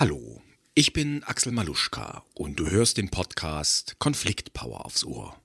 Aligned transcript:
Hallo, 0.00 0.40
ich 0.76 0.92
bin 0.92 1.24
Axel 1.24 1.50
Maluschka 1.50 2.24
und 2.34 2.60
du 2.60 2.70
hörst 2.70 2.98
den 2.98 3.08
Podcast 3.08 3.96
Konfliktpower 3.98 4.86
aufs 4.86 5.02
Ohr. 5.02 5.42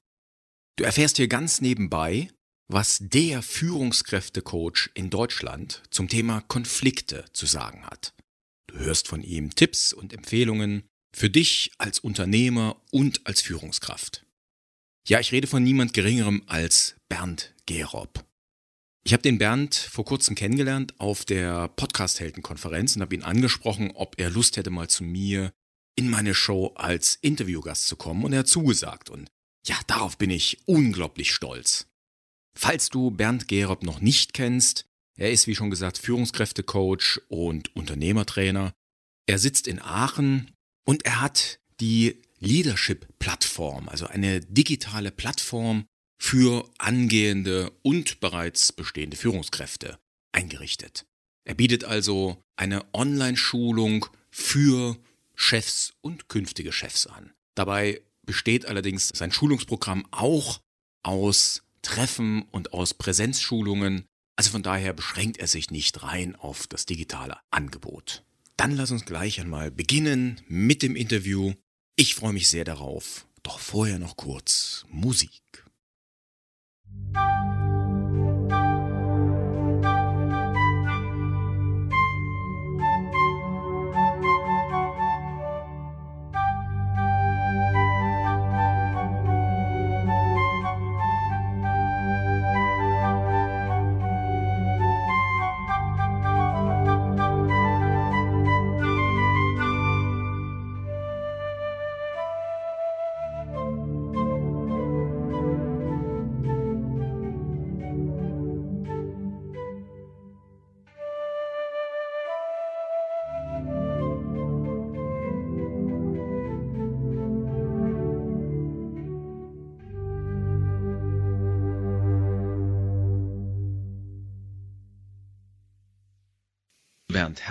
Du 0.76 0.84
erfährst 0.84 1.18
hier 1.18 1.28
ganz 1.28 1.60
nebenbei, 1.60 2.30
was 2.68 3.00
der 3.02 3.42
Führungskräftecoach 3.42 4.92
in 4.94 5.10
Deutschland 5.10 5.82
zum 5.90 6.08
Thema 6.08 6.42
Konflikte 6.42 7.26
zu 7.34 7.48
sagen 7.48 7.84
hat. 7.88 8.14
Du 8.68 8.78
hörst 8.78 9.08
von 9.08 9.24
ihm 9.24 9.56
Tipps 9.56 9.92
und 9.92 10.14
Empfehlungen 10.14 10.84
für 11.18 11.32
dich 11.32 11.72
als 11.80 11.98
Unternehmer 11.98 12.80
und 12.92 13.26
als 13.26 13.42
Führungskraft. 13.42 14.24
Ja, 15.08 15.20
ich 15.20 15.32
rede 15.32 15.48
von 15.48 15.64
niemand 15.64 15.94
Geringerem 15.94 16.44
als 16.46 16.96
Bernd 17.10 17.56
Gerob. 17.66 18.24
Ich 19.06 19.12
habe 19.12 19.22
den 19.22 19.38
Bernd 19.38 19.76
vor 19.76 20.06
kurzem 20.06 20.34
kennengelernt 20.34 20.98
auf 20.98 21.26
der 21.26 21.68
Podcast-Helden-Konferenz 21.68 22.96
und 22.96 23.02
habe 23.02 23.16
ihn 23.16 23.24
angesprochen, 23.24 23.92
ob 23.92 24.18
er 24.18 24.30
Lust 24.30 24.56
hätte, 24.56 24.70
mal 24.70 24.90
zu 24.90 25.04
mir 25.04 25.52
in 25.96 26.10
meine 26.10 26.34
Show 26.34 26.74
als 26.76 27.16
Interviewgast 27.16 27.88
zu 27.88 27.98
kommen. 27.98 28.24
Und 28.24 28.32
er 28.32 28.40
hat 28.40 28.48
zugesagt. 28.48 29.10
Und 29.10 29.30
ja, 29.68 29.76
darauf 29.88 30.18
bin 30.18 30.30
ich 30.30 30.66
unglaublich 30.68 31.34
stolz. 31.34 31.88
Falls 32.58 32.90
du 32.90 33.12
Bernd 33.12 33.50
Gerob 33.50 33.84
noch 33.84 34.00
nicht 34.00 34.34
kennst, 34.34 34.86
er 35.18 35.32
ist, 35.32 35.48
wie 35.48 35.56
schon 35.56 35.70
gesagt, 35.70 35.98
Führungskräftecoach 35.98 37.20
und 37.28 37.76
Unternehmertrainer. 37.76 38.74
Er 39.28 39.38
sitzt 39.38 39.68
in 39.68 39.82
Aachen 39.82 40.52
und 40.86 41.06
er 41.06 41.20
hat 41.20 41.60
die 41.82 42.22
Leadership-Plattform, 42.40 43.90
also 43.90 44.08
eine 44.08 44.40
digitale 44.40 45.12
Plattform, 45.12 45.86
für 46.24 46.70
angehende 46.78 47.70
und 47.82 48.22
bereits 48.22 48.72
bestehende 48.72 49.18
Führungskräfte 49.18 50.00
eingerichtet. 50.32 51.06
Er 51.44 51.54
bietet 51.54 51.84
also 51.84 52.42
eine 52.56 52.86
Online-Schulung 52.94 54.06
für 54.32 54.98
Chefs 55.36 55.94
und 56.00 56.30
künftige 56.30 56.72
Chefs 56.72 57.08
an. 57.08 57.34
Dabei 57.56 58.02
besteht 58.26 58.66
allerdings 58.66 59.10
sein 59.10 59.34
Schulungsprogramm 59.34 60.08
auch 60.12 60.62
aus 61.04 61.62
Treffen 61.82 62.44
und 62.52 62.72
aus 62.72 62.94
Präsenzschulungen. 62.94 64.06
Also 64.38 64.52
von 64.52 64.64
daher 64.64 64.94
beschränkt 64.94 65.40
er 65.40 65.48
sich 65.48 65.72
nicht 65.72 66.04
rein 66.04 66.38
auf 66.38 66.68
das 66.68 66.86
digitale 66.86 67.38
Angebot. 67.52 68.24
Dann 68.56 68.78
lass 68.78 68.92
uns 68.92 69.04
gleich 69.04 69.42
einmal 69.42 69.72
beginnen 69.72 70.40
mit 70.48 70.84
dem 70.84 70.96
Interview. 70.96 71.54
Ich 71.98 72.16
freue 72.16 72.34
mich 72.34 72.48
sehr 72.48 72.64
darauf. 72.64 73.28
Doch 73.44 73.60
vorher 73.60 74.00
noch 74.00 74.16
kurz 74.16 74.86
Musik. 74.90 75.42
Thank 77.02 77.58
you. 77.58 77.63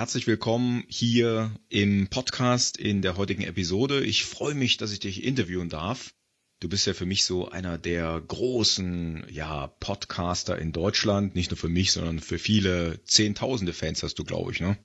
Herzlich 0.03 0.27
willkommen 0.27 0.83
hier 0.89 1.53
im 1.69 2.09
Podcast 2.09 2.77
in 2.77 3.03
der 3.03 3.17
heutigen 3.17 3.45
Episode. 3.45 4.01
Ich 4.01 4.25
freue 4.25 4.57
mich, 4.57 4.77
dass 4.77 4.91
ich 4.91 4.99
dich 4.99 5.23
interviewen 5.23 5.69
darf. 5.69 6.11
Du 6.59 6.69
bist 6.69 6.89
ja 6.89 6.93
für 6.93 7.07
mich 7.07 7.25
so 7.25 7.51
einer 7.51 7.79
der 7.79 8.21
großen 8.21 9.25
ja, 9.31 9.69
Podcaster 9.69 10.59
in 10.59 10.73
Deutschland. 10.73 11.37
Nicht 11.37 11.53
nur 11.53 11.57
für 11.57 11.69
mich, 11.69 11.93
sondern 11.93 12.19
für 12.19 12.41
viele 12.41 13.01
Zehntausende 13.05 13.73
Fans 13.73 14.03
hast 14.03 14.19
du, 14.19 14.25
glaube 14.25 14.51
ich, 14.51 14.61
ne? 14.61 14.77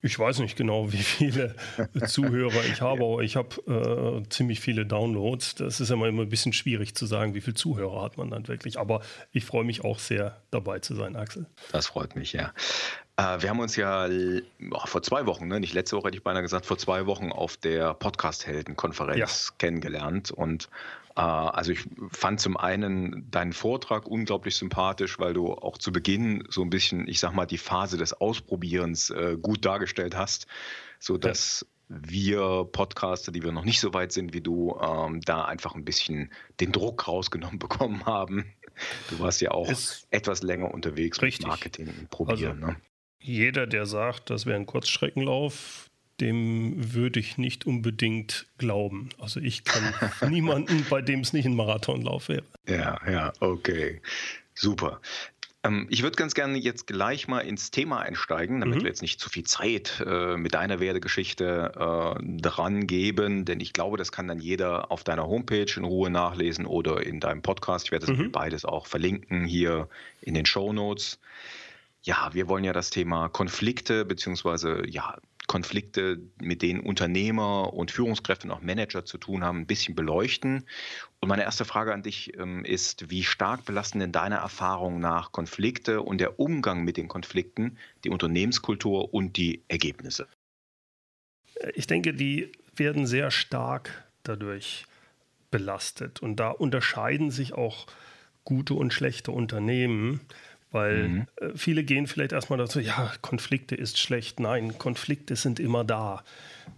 Ich 0.00 0.18
weiß 0.18 0.38
nicht 0.38 0.56
genau, 0.56 0.90
wie 0.90 0.96
viele 1.02 1.54
Zuhörer 2.06 2.64
ich 2.64 2.80
habe, 2.80 3.04
aber 3.04 3.20
ich 3.20 3.36
habe 3.36 4.22
äh, 4.24 4.28
ziemlich 4.30 4.60
viele 4.60 4.86
Downloads. 4.86 5.56
Das 5.56 5.80
ist 5.80 5.90
immer, 5.90 6.08
immer 6.08 6.22
ein 6.22 6.30
bisschen 6.30 6.54
schwierig 6.54 6.94
zu 6.94 7.04
sagen, 7.04 7.34
wie 7.34 7.42
viele 7.42 7.56
Zuhörer 7.56 8.00
hat 8.00 8.16
man 8.16 8.30
dann 8.30 8.48
wirklich. 8.48 8.78
Aber 8.78 9.02
ich 9.32 9.44
freue 9.44 9.64
mich 9.64 9.84
auch 9.84 9.98
sehr, 9.98 10.40
dabei 10.50 10.78
zu 10.78 10.94
sein, 10.94 11.14
Axel. 11.14 11.44
Das 11.72 11.88
freut 11.88 12.16
mich, 12.16 12.32
ja. 12.32 12.54
Äh, 13.18 13.42
wir 13.42 13.50
haben 13.50 13.58
uns 13.58 13.74
ja 13.74 14.08
oh, 14.70 14.86
vor 14.86 15.02
zwei 15.02 15.26
Wochen, 15.26 15.48
ne, 15.48 15.58
nicht 15.58 15.74
letzte 15.74 15.96
Woche 15.96 16.06
hätte 16.06 16.16
ich 16.16 16.22
beinahe 16.22 16.42
gesagt, 16.42 16.64
vor 16.64 16.78
zwei 16.78 17.06
Wochen 17.06 17.32
auf 17.32 17.56
der 17.56 17.92
Podcast-Helden-Konferenz 17.94 19.18
ja. 19.18 19.54
kennengelernt. 19.58 20.30
Und 20.30 20.70
äh, 21.16 21.20
also 21.20 21.72
ich 21.72 21.80
fand 22.12 22.40
zum 22.40 22.56
einen 22.56 23.28
deinen 23.28 23.52
Vortrag 23.52 24.06
unglaublich 24.06 24.54
sympathisch, 24.54 25.18
weil 25.18 25.34
du 25.34 25.52
auch 25.52 25.78
zu 25.78 25.90
Beginn 25.90 26.44
so 26.48 26.62
ein 26.62 26.70
bisschen, 26.70 27.08
ich 27.08 27.18
sag 27.18 27.34
mal, 27.34 27.46
die 27.46 27.58
Phase 27.58 27.96
des 27.96 28.12
Ausprobierens 28.12 29.10
äh, 29.10 29.36
gut 29.36 29.64
dargestellt 29.64 30.16
hast, 30.16 30.46
sodass 31.00 31.66
ja 31.68 31.74
wir 31.90 32.68
Podcaster, 32.70 33.32
die 33.32 33.42
wir 33.42 33.50
noch 33.50 33.64
nicht 33.64 33.80
so 33.80 33.94
weit 33.94 34.12
sind 34.12 34.34
wie 34.34 34.42
du, 34.42 34.78
ähm, 34.78 35.22
da 35.22 35.46
einfach 35.46 35.74
ein 35.74 35.86
bisschen 35.86 36.30
den 36.60 36.70
Druck 36.70 37.08
rausgenommen 37.08 37.58
bekommen 37.58 38.04
haben. 38.04 38.52
Du 39.08 39.18
warst 39.18 39.40
ja 39.40 39.52
auch 39.52 39.72
etwas 40.10 40.42
länger 40.42 40.72
unterwegs 40.72 41.22
richtig. 41.22 41.46
mit 41.46 41.48
Marketing 41.48 41.88
und 41.88 42.10
Probieren. 42.10 42.62
Also, 42.62 42.72
ne? 42.72 42.76
Jeder, 43.20 43.66
der 43.66 43.86
sagt, 43.86 44.30
das 44.30 44.46
wäre 44.46 44.56
ein 44.56 44.66
Kurzstreckenlauf, 44.66 45.90
dem 46.20 46.92
würde 46.94 47.20
ich 47.20 47.38
nicht 47.38 47.66
unbedingt 47.66 48.46
glauben. 48.58 49.10
Also 49.18 49.40
ich 49.40 49.64
kann 49.64 49.94
niemanden, 50.30 50.84
bei 50.88 51.02
dem 51.02 51.20
es 51.20 51.32
nicht 51.32 51.46
ein 51.46 51.54
Marathonlauf 51.54 52.28
wäre. 52.28 52.44
Ja, 52.66 52.98
ja, 53.10 53.32
okay. 53.40 54.00
Super. 54.54 55.00
Ähm, 55.64 55.86
ich 55.90 56.02
würde 56.02 56.16
ganz 56.16 56.34
gerne 56.34 56.58
jetzt 56.58 56.86
gleich 56.86 57.28
mal 57.28 57.40
ins 57.40 57.70
Thema 57.70 58.00
einsteigen, 58.00 58.60
damit 58.60 58.78
mhm. 58.78 58.82
wir 58.82 58.88
jetzt 58.88 59.02
nicht 59.02 59.20
zu 59.20 59.28
viel 59.28 59.44
Zeit 59.44 60.02
äh, 60.04 60.36
mit 60.36 60.54
deiner 60.54 60.80
Werdegeschichte 60.80 61.72
äh, 61.74 62.40
dran 62.40 62.86
geben, 62.86 63.44
denn 63.44 63.60
ich 63.60 63.72
glaube, 63.72 63.96
das 63.96 64.12
kann 64.12 64.28
dann 64.28 64.40
jeder 64.40 64.90
auf 64.90 65.04
deiner 65.04 65.26
Homepage 65.26 65.72
in 65.76 65.84
Ruhe 65.84 66.10
nachlesen 66.10 66.66
oder 66.66 67.04
in 67.04 67.20
deinem 67.20 67.42
Podcast. 67.42 67.86
Ich 67.86 67.92
werde 67.92 68.06
das 68.06 68.16
mhm. 68.16 68.32
beides 68.32 68.64
auch 68.64 68.86
verlinken 68.86 69.44
hier 69.44 69.88
in 70.20 70.34
den 70.34 70.46
Show 70.46 70.72
Notes. 70.72 71.18
Ja, 72.02 72.30
wir 72.32 72.48
wollen 72.48 72.64
ja 72.64 72.72
das 72.72 72.90
Thema 72.90 73.28
Konflikte 73.28 74.04
beziehungsweise 74.04 74.82
ja 74.88 75.18
Konflikte, 75.48 76.20
mit 76.40 76.62
denen 76.62 76.80
Unternehmer 76.80 77.72
und 77.72 77.90
Führungskräfte 77.90 78.46
und 78.46 78.52
auch 78.52 78.60
Manager 78.60 79.04
zu 79.04 79.16
tun 79.18 79.42
haben, 79.42 79.60
ein 79.60 79.66
bisschen 79.66 79.94
beleuchten. 79.94 80.64
Und 81.20 81.28
meine 81.28 81.42
erste 81.42 81.64
Frage 81.64 81.92
an 81.92 82.02
dich 82.02 82.38
ähm, 82.38 82.64
ist, 82.64 83.10
wie 83.10 83.24
stark 83.24 83.64
belasten 83.64 83.98
denn 83.98 84.12
deiner 84.12 84.36
Erfahrung 84.36 85.00
nach 85.00 85.32
Konflikte 85.32 86.02
und 86.02 86.18
der 86.20 86.38
Umgang 86.38 86.84
mit 86.84 86.98
den 86.98 87.08
Konflikten 87.08 87.78
die 88.04 88.10
Unternehmenskultur 88.10 89.12
und 89.12 89.36
die 89.36 89.64
Ergebnisse? 89.68 90.28
Ich 91.74 91.86
denke, 91.86 92.12
die 92.12 92.52
werden 92.76 93.06
sehr 93.06 93.30
stark 93.30 94.04
dadurch 94.22 94.86
belastet. 95.50 96.20
Und 96.20 96.36
da 96.36 96.50
unterscheiden 96.50 97.30
sich 97.30 97.54
auch 97.54 97.86
gute 98.44 98.74
und 98.74 98.92
schlechte 98.92 99.32
Unternehmen. 99.32 100.20
Weil 100.70 101.08
mhm. 101.08 101.26
Äh, 101.36 101.48
viele 101.56 101.84
gehen 101.84 102.06
vielleicht 102.06 102.32
erstmal 102.32 102.58
dazu, 102.58 102.80
ja, 102.80 103.12
Konflikte 103.22 103.74
ist 103.74 103.98
schlecht. 103.98 104.40
Nein, 104.40 104.78
Konflikte 104.78 105.36
sind 105.36 105.60
immer 105.60 105.84
da. 105.84 106.24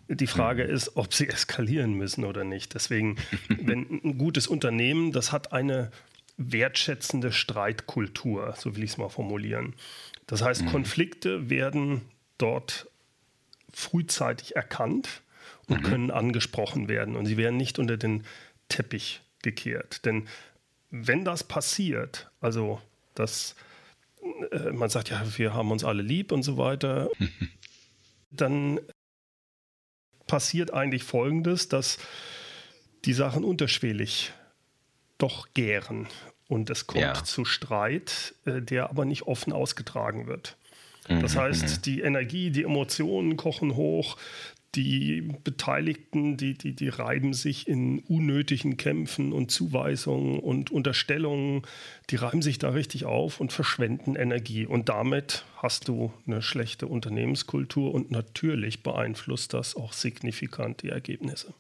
Die 0.09 0.27
Frage 0.27 0.65
mhm. 0.65 0.71
ist, 0.71 0.97
ob 0.97 1.13
sie 1.13 1.29
eskalieren 1.29 1.95
müssen 1.95 2.25
oder 2.25 2.45
nicht. 2.45 2.75
Deswegen, 2.75 3.17
wenn 3.49 4.01
ein 4.05 4.19
gutes 4.19 4.47
Unternehmen, 4.47 5.13
das 5.13 5.33
hat 5.33 5.53
eine 5.53 5.91
wertschätzende 6.37 7.33
Streitkultur, 7.33 8.55
so 8.57 8.77
will 8.77 8.85
ich 8.85 8.93
es 8.93 8.99
mal 8.99 9.11
formulieren. 9.11 9.75
Das 10.27 10.43
heißt, 10.43 10.63
mhm. 10.63 10.67
Konflikte 10.67 11.51
werden 11.51 12.03
dort 12.39 12.89
frühzeitig 13.73 14.57
erkannt 14.57 15.23
und 15.67 15.83
mhm. 15.83 15.87
können 15.87 16.11
angesprochen 16.11 16.89
werden 16.89 17.17
und 17.17 17.27
sie 17.27 17.37
werden 17.37 17.57
nicht 17.57 17.79
unter 17.79 17.97
den 17.97 18.25
Teppich 18.69 19.21
gekehrt. 19.43 20.05
Denn 20.05 20.29
wenn 20.91 21.25
das 21.25 21.45
passiert, 21.45 22.31
also 22.41 22.81
dass 23.15 23.55
äh, 24.51 24.73
man 24.73 24.91
sagt 24.91 25.11
ja, 25.11 25.23
wir 25.37 25.55
haben 25.55 25.71
uns 25.71 25.85
alle 25.85 26.03
lieb 26.03 26.33
und 26.33 26.43
so 26.43 26.57
weiter, 26.57 27.09
dann 28.31 28.81
passiert 30.27 30.73
eigentlich 30.73 31.05
Folgendes, 31.05 31.69
dass 31.69 31.99
die 33.05 33.13
Sachen 33.13 33.45
unterschwellig 33.45 34.33
doch 35.19 35.49
gären 35.55 36.07
und 36.49 36.71
es 36.71 36.87
kommt 36.87 37.03
ja. 37.03 37.25
zu 37.25 37.45
Streit, 37.45 38.35
äh, 38.45 38.61
der 38.61 38.91
aber 38.91 39.05
nicht 39.05 39.23
offen 39.23 39.53
ausgetragen 39.53 40.27
wird. 40.27 40.57
Das 41.09 41.35
mhm, 41.35 41.39
heißt, 41.39 41.63
mhm. 41.63 41.83
die 41.83 42.01
Energie, 42.03 42.51
die 42.51 42.63
Emotionen 42.63 43.37
kochen 43.37 43.75
hoch, 43.75 44.17
die 44.75 45.23
Beteiligten, 45.43 46.37
die, 46.37 46.55
die, 46.55 46.75
die 46.75 46.89
reiben 46.89 47.33
sich 47.33 47.67
in 47.67 48.01
unnötigen 48.01 48.77
Kämpfen 48.77 49.33
und 49.33 49.51
Zuweisungen 49.51 50.39
und 50.39 50.71
Unterstellungen, 50.71 51.63
die 52.11 52.17
reiben 52.17 52.43
sich 52.43 52.59
da 52.59 52.71
richtig 52.71 53.05
auf 53.05 53.41
und 53.41 53.53
verschwenden 53.53 54.15
Energie. 54.15 54.67
Und 54.67 54.89
damit 54.89 55.45
hast 55.57 55.89
du 55.89 56.13
eine 56.27 56.41
schlechte 56.41 56.87
Unternehmenskultur 56.87 57.93
und 57.93 58.11
natürlich 58.11 58.83
beeinflusst 58.83 59.55
das 59.55 59.75
auch 59.77 59.93
signifikant 59.93 60.83
die 60.83 60.91
Ergebnisse. 60.91 61.53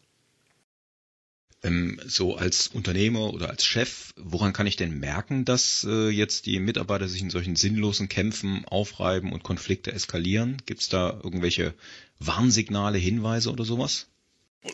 Ähm, 1.62 2.00
so 2.06 2.36
als 2.36 2.68
Unternehmer 2.68 3.32
oder 3.34 3.50
als 3.50 3.64
Chef, 3.64 4.12
woran 4.16 4.52
kann 4.52 4.66
ich 4.66 4.76
denn 4.76 4.98
merken, 4.98 5.44
dass 5.44 5.86
äh, 5.88 6.08
jetzt 6.08 6.46
die 6.46 6.58
Mitarbeiter 6.58 7.08
sich 7.08 7.20
in 7.20 7.30
solchen 7.30 7.56
sinnlosen 7.56 8.08
Kämpfen 8.08 8.64
aufreiben 8.66 9.32
und 9.32 9.42
Konflikte 9.42 9.92
eskalieren? 9.92 10.56
Gibt 10.64 10.80
es 10.80 10.88
da 10.88 11.20
irgendwelche 11.22 11.74
Warnsignale, 12.18 12.98
Hinweise 12.98 13.50
oder 13.50 13.64
sowas? 13.64 14.08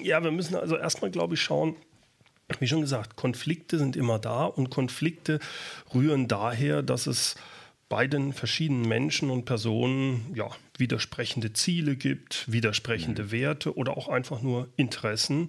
Ja, 0.03 0.23
wir 0.23 0.31
müssen 0.31 0.55
also 0.57 0.77
erstmal, 0.77 1.11
glaube 1.11 1.35
ich, 1.35 1.41
schauen, 1.41 1.77
wie 2.61 2.69
schon 2.69 2.81
gesagt, 2.81 3.17
Konflikte 3.17 3.79
sind 3.79 3.97
immer 3.97 4.19
da 4.19 4.45
und 4.45 4.71
Konflikte 4.71 5.41
rühren 5.93 6.29
daher, 6.29 6.83
dass 6.83 7.07
es 7.07 7.37
bei 7.89 8.07
den 8.07 8.33
verschiedenen 8.33 8.89
Menschen 8.89 9.31
und 9.31 9.45
Personen 9.45 10.33
ja, 10.35 10.49
widersprechende 10.77 11.53
Ziele 11.53 11.97
gibt, 11.97 12.51
widersprechende 12.51 13.25
mhm. 13.25 13.31
Werte 13.33 13.77
oder 13.77 13.97
auch 13.97 14.09
einfach 14.09 14.43
nur 14.43 14.69
Interessen. 14.77 15.49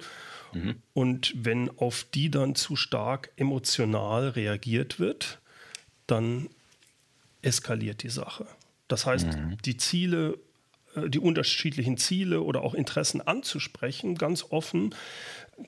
Mhm. 0.54 0.76
Und 0.94 1.34
wenn 1.36 1.70
auf 1.78 2.06
die 2.14 2.30
dann 2.32 2.56
zu 2.56 2.76
stark 2.76 3.32
emotional 3.36 4.30
reagiert 4.30 5.00
wird, 5.00 5.40
dann 6.08 6.50
eskaliert 7.42 8.04
die 8.04 8.10
Sache. 8.10 8.48
Das 8.88 9.06
heißt, 9.06 9.28
mhm. 9.28 9.58
die 9.64 9.78
Ziele, 9.78 10.38
äh, 10.96 11.10
die 11.10 11.20
unterschiedlichen 11.20 11.98
Ziele 11.98 12.42
oder 12.42 12.62
auch 12.62 12.74
Interessen 12.74 13.22
anzusprechen, 13.22 14.16
ganz 14.16 14.46
offen, 14.50 14.96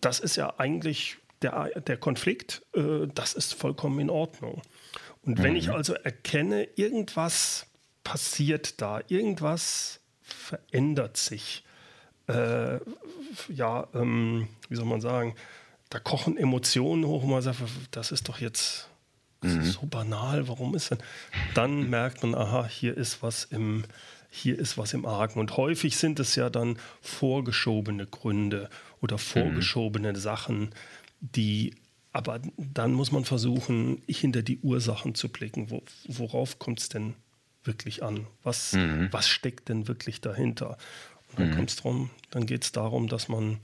das 0.02 0.20
ist 0.20 0.36
ja 0.36 0.60
eigentlich 0.60 1.18
der, 1.42 1.82
der 1.82 1.98
Konflikt, 1.98 2.64
äh, 2.74 3.08
das 3.14 3.34
ist 3.34 3.54
vollkommen 3.54 4.00
in 4.00 4.10
Ordnung. 4.10 4.62
Und 5.22 5.44
wenn 5.44 5.56
ich 5.56 5.68
mhm. 5.68 5.74
also 5.74 5.94
erkenne, 5.94 6.64
irgendwas 6.76 7.68
passiert 8.04 8.82
da, 8.82 9.02
irgendwas 9.08 10.00
verändert 10.22 11.18
sich, 11.18 11.64
äh, 12.30 12.80
ja, 13.50 13.88
ähm, 13.94 14.48
wie 14.70 14.76
soll 14.76 14.86
man 14.86 15.02
sagen, 15.02 15.36
da 15.90 16.00
kochen 16.00 16.38
Emotionen 16.38 17.06
hoch 17.06 17.24
und 17.24 17.30
man 17.30 17.42
sagt, 17.42 17.60
das 17.92 18.12
ist 18.12 18.30
doch 18.30 18.40
jetzt 18.40 18.90
mhm. 19.42 19.64
so 19.64 19.86
banal, 19.88 20.48
warum 20.48 20.76
ist 20.76 20.92
denn? 20.92 21.00
Dann 21.56 21.90
merkt 21.90 22.24
man, 22.24 22.36
aha, 22.36 22.68
hier 22.68 22.96
ist 22.96 23.24
was 23.24 23.46
im, 23.46 23.84
hier 24.30 24.60
ist 24.60 24.78
was 24.78 24.94
im 24.94 25.06
Argen. 25.06 25.40
Und 25.40 25.58
häufig 25.58 25.98
sind 25.98 26.20
es 26.20 26.36
ja 26.36 26.50
dann 26.50 26.78
vorgeschobene 27.02 28.06
Gründe 28.06 28.70
oder 29.02 29.16
mhm. 29.16 29.20
vorgeschobene 29.20 30.12
mhm. 30.12 30.18
Sachen, 30.18 30.70
die 31.22 31.74
aber 32.12 32.40
dann 32.58 32.94
muss 32.94 33.12
man 33.12 33.24
versuchen, 33.24 34.02
hinter 34.08 34.42
die 34.42 34.60
Ursachen 34.60 35.14
zu 35.14 35.30
blicken. 35.30 35.70
Wo, 35.70 35.84
worauf 36.08 36.58
kommt 36.58 36.80
es 36.80 36.90
denn 36.90 37.14
wirklich 37.64 38.02
an? 38.02 38.26
Was, 38.42 38.74
mhm. 38.74 39.10
was 39.12 39.30
steckt 39.30 39.70
denn 39.70 39.88
wirklich 39.88 40.20
dahinter? 40.20 40.78
Dann 41.40 41.52
mhm. 41.52 41.56
kommt 41.56 41.70
es 41.70 41.76
darum, 41.78 42.10
dann 42.32 42.46
geht 42.46 42.64
es 42.64 42.72
darum, 42.72 43.08
dass 43.08 43.28
man 43.28 43.60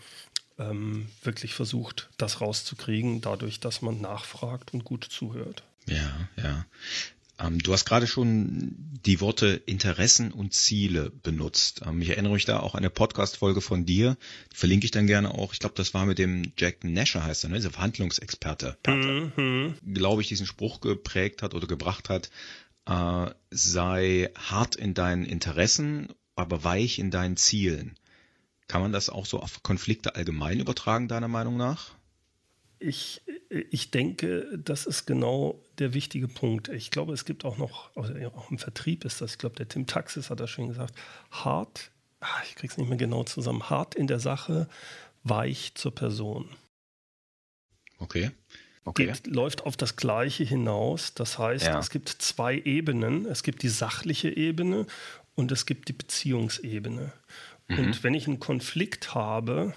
ähm, 0.58 1.08
wirklich 1.24 1.54
versucht, 1.54 2.10
das 2.18 2.42
rauszukriegen, 2.42 3.22
dadurch, 3.22 3.60
dass 3.60 3.82
man 3.82 4.02
nachfragt 4.02 4.74
und 4.74 4.84
gut 4.84 5.04
zuhört. 5.04 5.64
Ja, 5.88 6.30
ja. 6.38 6.66
Ähm, 7.38 7.60
du 7.60 7.74
hast 7.74 7.86
gerade 7.86 8.08
schon 8.08 8.76
die 9.06 9.20
Worte 9.20 9.62
Interessen 9.66 10.32
und 10.32 10.54
Ziele 10.54 11.10
benutzt. 11.10 11.82
Ähm, 11.86 12.02
ich 12.02 12.10
erinnere 12.10 12.34
mich 12.34 12.46
da 12.46 12.60
auch 12.60 12.76
an 12.76 12.80
eine 12.80 12.90
Podcast-Folge 12.90 13.60
von 13.62 13.86
dir. 13.86 14.18
Die 14.54 14.58
verlinke 14.58 14.86
ich 14.86 14.92
dann 14.92 15.08
gerne 15.08 15.34
auch. 15.34 15.52
Ich 15.52 15.60
glaube, 15.60 15.76
das 15.76 15.94
war 15.94 16.06
mit 16.06 16.18
dem 16.18 16.54
Jack 16.58 16.84
Nasher, 16.84 17.24
heißt 17.24 17.44
er, 17.44 17.50
ne? 17.50 17.58
dieser 17.58 17.72
Verhandlungsexperte. 17.72 18.78
Mhm. 18.88 19.76
Glaube 19.94 20.22
ich, 20.22 20.30
diesen 20.30 20.46
Spruch 20.46 20.80
geprägt 20.80 21.42
hat 21.42 21.54
oder 21.54 21.68
gebracht 21.68 22.10
hat. 22.10 22.30
Äh, 22.88 23.32
sei 23.50 24.30
hart 24.36 24.76
in 24.76 24.94
deinen 24.94 25.26
Interessen 25.26 26.08
aber 26.36 26.64
weich 26.64 27.00
in 27.00 27.12
deinen 27.12 27.38
Zielen. 27.38 27.98
Kann 28.68 28.82
man 28.82 28.92
das 28.92 29.10
auch 29.10 29.26
so 29.26 29.40
auf 29.40 29.64
Konflikte 29.64 30.16
allgemein 30.16 30.60
übertragen, 30.60 31.08
deiner 31.08 31.28
Meinung 31.28 31.58
nach? 31.58 31.92
Ich, 32.80 33.22
ich 33.50 33.92
denke, 33.92 34.48
das 34.58 34.86
ist 34.86 35.06
genau 35.06 35.62
der 35.78 35.94
wichtige 35.94 36.28
Punkt. 36.28 36.68
Ich 36.70 36.92
glaube, 36.92 37.14
es 37.14 37.26
gibt 37.26 37.46
auch 37.46 37.58
noch, 37.58 37.96
also 37.96 38.14
auch 38.36 38.52
im 38.52 38.58
Vertrieb 38.58 39.06
ist 39.06 39.22
das, 39.22 39.34
ich 39.34 39.38
glaube, 39.38 39.56
der 39.56 39.68
Tim 39.68 39.88
Taxis 39.88 40.30
hat 40.30 40.40
das 40.40 40.50
schon 40.50 40.68
gesagt, 40.68 40.96
hart, 41.32 41.92
ah, 42.20 42.42
ich 42.48 42.56
kriege 42.56 42.72
es 42.72 42.78
nicht 42.78 42.90
mehr 42.90 42.98
genau 42.98 43.24
zusammen, 43.24 43.70
hart 43.70 43.96
in 43.96 44.08
der 44.08 44.20
Sache, 44.20 44.68
weich 45.24 45.74
zur 45.76 45.94
Person. 45.94 46.50
Okay. 48.00 48.32
Okay. 48.84 49.08
Geht, 49.08 49.28
läuft 49.28 49.66
auf 49.66 49.78
das 49.78 49.96
Gleiche 49.96 50.44
hinaus. 50.44 51.16
Das 51.16 51.40
heißt, 51.40 51.66
ja. 51.66 51.80
es 51.80 51.90
gibt 51.90 52.10
zwei 52.10 52.60
Ebenen. 52.60 53.26
Es 53.26 53.42
gibt 53.42 53.64
die 53.64 53.70
sachliche 53.70 54.30
Ebene 54.30 54.86
und 55.36 55.52
es 55.52 55.66
gibt 55.66 55.90
die 55.90 55.94
Beziehungsebene. 55.94 57.12
Mhm. 57.68 57.80
Und 57.80 58.04
wenn 58.04 58.14
ich 58.14 58.28
einen 58.28 58.40
Konflikt 58.40 59.14
habe 59.14 59.74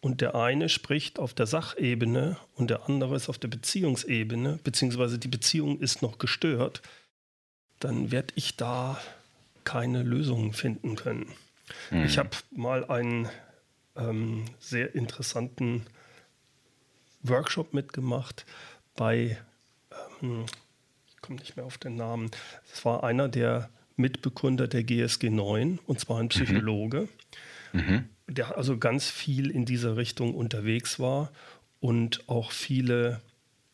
und 0.00 0.20
der 0.20 0.34
eine 0.34 0.68
spricht 0.68 1.18
auf 1.18 1.34
der 1.34 1.46
Sachebene 1.46 2.36
und 2.54 2.70
der 2.70 2.88
andere 2.88 3.16
ist 3.16 3.28
auf 3.28 3.38
der 3.38 3.48
Beziehungsebene, 3.48 4.60
beziehungsweise 4.62 5.18
die 5.18 5.28
Beziehung 5.28 5.80
ist 5.80 6.02
noch 6.02 6.18
gestört, 6.18 6.82
dann 7.80 8.10
werde 8.10 8.32
ich 8.36 8.56
da 8.56 9.00
keine 9.64 10.02
Lösungen 10.02 10.52
finden 10.52 10.96
können. 10.96 11.32
Mhm. 11.90 12.04
Ich 12.04 12.18
habe 12.18 12.30
mal 12.50 12.84
einen 12.84 13.28
ähm, 13.96 14.44
sehr 14.58 14.94
interessanten 14.94 15.86
Workshop 17.22 17.72
mitgemacht 17.72 18.44
bei, 18.96 19.38
ähm, 20.22 20.44
ich 21.08 21.16
komme 21.22 21.38
nicht 21.38 21.56
mehr 21.56 21.64
auf 21.64 21.78
den 21.78 21.96
Namen, 21.96 22.30
es 22.72 22.84
war 22.84 23.02
einer 23.02 23.28
der 23.28 23.70
Mitbegründer 23.96 24.68
der 24.68 24.84
GSG 24.84 25.30
9, 25.30 25.78
und 25.86 26.00
zwar 26.00 26.20
ein 26.20 26.28
Psychologe, 26.28 27.08
mhm. 27.72 27.80
mhm. 27.80 28.04
der 28.28 28.56
also 28.56 28.78
ganz 28.78 29.08
viel 29.08 29.50
in 29.50 29.64
dieser 29.64 29.96
Richtung 29.96 30.34
unterwegs 30.34 30.98
war 30.98 31.30
und 31.80 32.28
auch 32.28 32.50
viele 32.50 33.20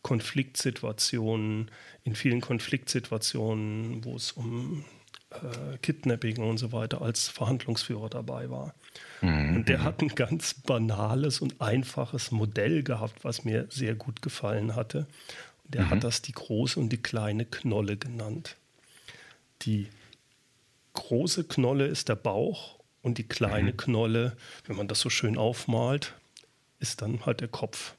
Konfliktsituationen, 0.02 1.70
in 2.04 2.14
vielen 2.14 2.40
Konfliktsituationen, 2.40 4.04
wo 4.04 4.16
es 4.16 4.32
um 4.32 4.84
äh, 5.30 5.78
Kidnapping 5.82 6.38
und 6.38 6.58
so 6.58 6.72
weiter 6.72 7.02
als 7.02 7.28
Verhandlungsführer 7.28 8.08
dabei 8.08 8.50
war. 8.50 8.74
Mhm. 9.20 9.56
Und 9.56 9.68
der 9.68 9.84
hat 9.84 10.00
ein 10.00 10.08
ganz 10.08 10.54
banales 10.54 11.40
und 11.40 11.60
einfaches 11.60 12.30
Modell 12.30 12.82
gehabt, 12.82 13.24
was 13.24 13.44
mir 13.44 13.66
sehr 13.70 13.94
gut 13.94 14.22
gefallen 14.22 14.74
hatte. 14.74 15.06
Der 15.64 15.82
mhm. 15.82 15.90
hat 15.90 16.04
das 16.04 16.22
die 16.22 16.32
große 16.32 16.80
und 16.80 16.90
die 16.90 17.02
kleine 17.02 17.44
Knolle 17.44 17.96
genannt. 17.96 18.56
Die 19.62 19.88
große 20.92 21.44
Knolle 21.44 21.86
ist 21.86 22.08
der 22.08 22.16
Bauch 22.16 22.78
und 23.02 23.18
die 23.18 23.28
kleine 23.28 23.72
mhm. 23.72 23.76
Knolle, 23.76 24.36
wenn 24.66 24.76
man 24.76 24.88
das 24.88 25.00
so 25.00 25.10
schön 25.10 25.36
aufmalt, 25.36 26.14
ist 26.78 27.02
dann 27.02 27.26
halt 27.26 27.40
der 27.40 27.48
Kopf. 27.48 27.94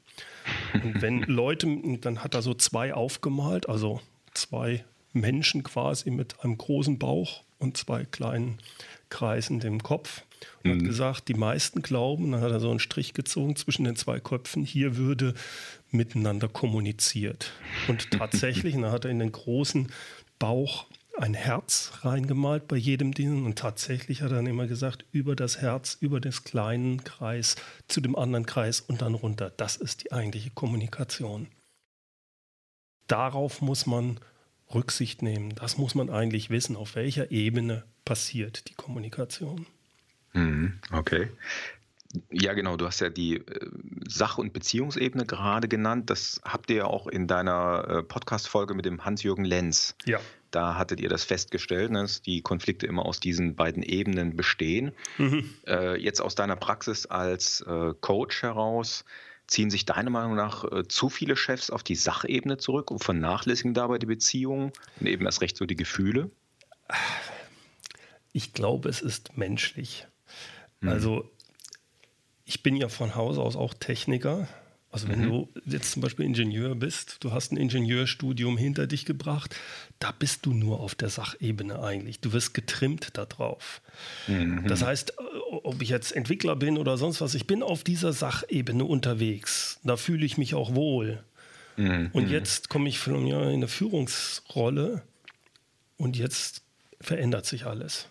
Und 0.74 1.00
wenn 1.02 1.22
Leute, 1.26 1.66
dann 2.00 2.22
hat 2.22 2.34
er 2.34 2.42
so 2.42 2.54
zwei 2.54 2.94
aufgemalt, 2.94 3.68
also 3.68 4.00
zwei 4.34 4.84
Menschen 5.12 5.62
quasi 5.62 6.10
mit 6.10 6.40
einem 6.40 6.58
großen 6.58 6.98
Bauch 6.98 7.42
und 7.58 7.76
zwei 7.76 8.04
kleinen 8.04 8.58
Kreisen 9.08 9.60
dem 9.60 9.82
Kopf. 9.82 10.22
Und 10.64 10.70
mhm. 10.70 10.78
hat 10.78 10.84
gesagt, 10.86 11.28
die 11.28 11.34
meisten 11.34 11.82
glauben, 11.82 12.32
dann 12.32 12.40
hat 12.40 12.50
er 12.50 12.60
so 12.60 12.70
einen 12.70 12.80
Strich 12.80 13.14
gezogen 13.14 13.54
zwischen 13.56 13.84
den 13.84 13.96
zwei 13.96 14.18
Köpfen, 14.18 14.64
hier 14.64 14.96
würde 14.96 15.34
miteinander 15.90 16.48
kommuniziert. 16.48 17.52
Und 17.88 18.10
tatsächlich, 18.10 18.74
dann 18.80 18.90
hat 18.90 19.04
er 19.04 19.10
in 19.10 19.20
den 19.20 19.32
großen 19.32 19.92
Bauch 20.38 20.86
ein 21.18 21.34
Herz 21.34 21.92
reingemalt 22.02 22.68
bei 22.68 22.76
jedem 22.76 23.12
Ding 23.12 23.44
und 23.44 23.58
tatsächlich 23.58 24.22
hat 24.22 24.30
er 24.30 24.36
dann 24.36 24.46
immer 24.46 24.66
gesagt, 24.66 25.04
über 25.12 25.36
das 25.36 25.60
Herz, 25.60 25.96
über 26.00 26.20
das 26.20 26.44
kleinen 26.44 27.04
Kreis 27.04 27.56
zu 27.88 28.00
dem 28.00 28.16
anderen 28.16 28.46
Kreis 28.46 28.80
und 28.80 29.02
dann 29.02 29.14
runter. 29.14 29.50
Das 29.50 29.76
ist 29.76 30.04
die 30.04 30.12
eigentliche 30.12 30.50
Kommunikation. 30.50 31.48
Darauf 33.06 33.60
muss 33.60 33.86
man 33.86 34.20
Rücksicht 34.74 35.22
nehmen. 35.22 35.54
Das 35.54 35.76
muss 35.76 35.94
man 35.94 36.08
eigentlich 36.08 36.50
wissen, 36.50 36.76
auf 36.76 36.94
welcher 36.94 37.30
Ebene 37.30 37.84
passiert 38.04 38.68
die 38.70 38.74
Kommunikation. 38.74 39.66
Mhm, 40.32 40.78
okay. 40.92 41.28
Ja, 42.30 42.52
genau. 42.52 42.76
Du 42.76 42.86
hast 42.86 43.00
ja 43.00 43.08
die 43.08 43.36
äh, 43.36 43.70
Sach- 44.06 44.38
und 44.38 44.52
Beziehungsebene 44.52 45.24
gerade 45.24 45.68
genannt. 45.68 46.10
Das 46.10 46.40
habt 46.44 46.70
ihr 46.70 46.76
ja 46.76 46.84
auch 46.84 47.06
in 47.06 47.26
deiner 47.26 47.86
äh, 47.88 48.02
Podcast-Folge 48.02 48.74
mit 48.74 48.84
dem 48.84 49.04
Hans-Jürgen 49.04 49.44
Lenz. 49.44 49.94
Ja. 50.04 50.20
Da 50.52 50.76
hattet 50.76 51.00
ihr 51.00 51.08
das 51.08 51.24
festgestellt, 51.24 51.90
ne, 51.90 52.02
dass 52.02 52.22
die 52.22 52.42
Konflikte 52.42 52.86
immer 52.86 53.04
aus 53.04 53.18
diesen 53.18 53.56
beiden 53.56 53.82
Ebenen 53.82 54.36
bestehen. 54.36 54.92
Mhm. 55.18 55.50
Äh, 55.66 56.00
jetzt 56.00 56.20
aus 56.20 56.34
deiner 56.34 56.56
Praxis 56.56 57.06
als 57.06 57.62
äh, 57.62 57.94
Coach 58.00 58.42
heraus, 58.42 59.04
ziehen 59.46 59.70
sich 59.70 59.84
deiner 59.84 60.10
Meinung 60.10 60.36
nach 60.36 60.64
äh, 60.70 60.86
zu 60.86 61.08
viele 61.08 61.36
Chefs 61.36 61.70
auf 61.70 61.82
die 61.82 61.94
Sachebene 61.94 62.58
zurück 62.58 62.90
und 62.90 63.02
vernachlässigen 63.02 63.74
dabei 63.74 63.98
die 63.98 64.06
Beziehungen 64.06 64.72
und 65.00 65.06
eben 65.06 65.24
erst 65.26 65.40
recht 65.40 65.56
so 65.56 65.66
die 65.66 65.76
Gefühle? 65.76 66.30
Ich 68.32 68.52
glaube, 68.52 68.88
es 68.88 69.02
ist 69.02 69.36
menschlich. 69.36 70.06
Mhm. 70.80 70.88
Also 70.88 71.30
ich 72.44 72.62
bin 72.62 72.76
ja 72.76 72.88
von 72.88 73.14
Haus 73.14 73.38
aus 73.38 73.56
auch 73.56 73.74
Techniker. 73.74 74.48
Also 74.92 75.08
wenn 75.08 75.20
mhm. 75.20 75.28
du 75.28 75.48
jetzt 75.64 75.92
zum 75.92 76.02
Beispiel 76.02 76.26
Ingenieur 76.26 76.74
bist, 76.74 77.16
du 77.20 77.32
hast 77.32 77.50
ein 77.50 77.56
Ingenieurstudium 77.56 78.58
hinter 78.58 78.86
dich 78.86 79.06
gebracht, 79.06 79.56
da 79.98 80.12
bist 80.12 80.44
du 80.44 80.52
nur 80.52 80.80
auf 80.80 80.94
der 80.94 81.08
Sachebene 81.08 81.82
eigentlich. 81.82 82.20
Du 82.20 82.34
wirst 82.34 82.52
getrimmt 82.52 83.16
darauf. 83.16 83.80
Mhm. 84.28 84.68
Das 84.68 84.82
heißt, 84.82 85.14
ob 85.50 85.80
ich 85.80 85.88
jetzt 85.88 86.12
Entwickler 86.12 86.56
bin 86.56 86.76
oder 86.76 86.98
sonst 86.98 87.22
was, 87.22 87.34
ich 87.34 87.46
bin 87.46 87.62
auf 87.62 87.84
dieser 87.84 88.12
Sachebene 88.12 88.84
unterwegs. 88.84 89.80
Da 89.82 89.96
fühle 89.96 90.26
ich 90.26 90.36
mich 90.36 90.54
auch 90.54 90.74
wohl. 90.74 91.24
Mhm. 91.78 92.10
Und 92.12 92.28
jetzt 92.28 92.68
komme 92.68 92.90
ich 92.90 92.98
von 92.98 93.26
ja, 93.26 93.44
in 93.44 93.54
eine 93.54 93.68
Führungsrolle 93.68 95.02
und 95.96 96.18
jetzt 96.18 96.62
verändert 97.00 97.46
sich 97.46 97.64
alles. 97.64 98.08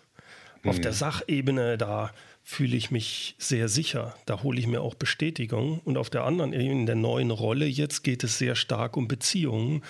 Auf 0.64 0.80
der 0.80 0.92
Sachebene, 0.92 1.76
da 1.76 2.12
fühle 2.52 2.76
ich 2.76 2.90
mich 2.90 3.34
sehr 3.38 3.68
sicher. 3.68 4.14
Da 4.26 4.42
hole 4.42 4.60
ich 4.60 4.66
mir 4.66 4.82
auch 4.82 4.94
Bestätigung. 4.94 5.80
Und 5.80 5.96
auf 5.96 6.10
der 6.10 6.24
anderen, 6.24 6.52
in 6.52 6.86
der 6.86 6.94
neuen 6.96 7.30
Rolle 7.30 7.64
jetzt 7.64 8.04
geht 8.04 8.22
es 8.24 8.36
sehr 8.36 8.56
stark 8.56 8.96
um 8.96 9.08
Beziehungen. 9.08 9.82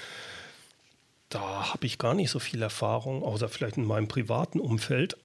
Da 1.28 1.72
habe 1.72 1.86
ich 1.86 1.98
gar 1.98 2.14
nicht 2.14 2.30
so 2.30 2.38
viel 2.38 2.62
Erfahrung, 2.62 3.24
außer 3.24 3.48
vielleicht 3.48 3.78
in 3.78 3.84
meinem 3.84 4.06
privaten 4.06 4.60
Umfeld. 4.60 5.16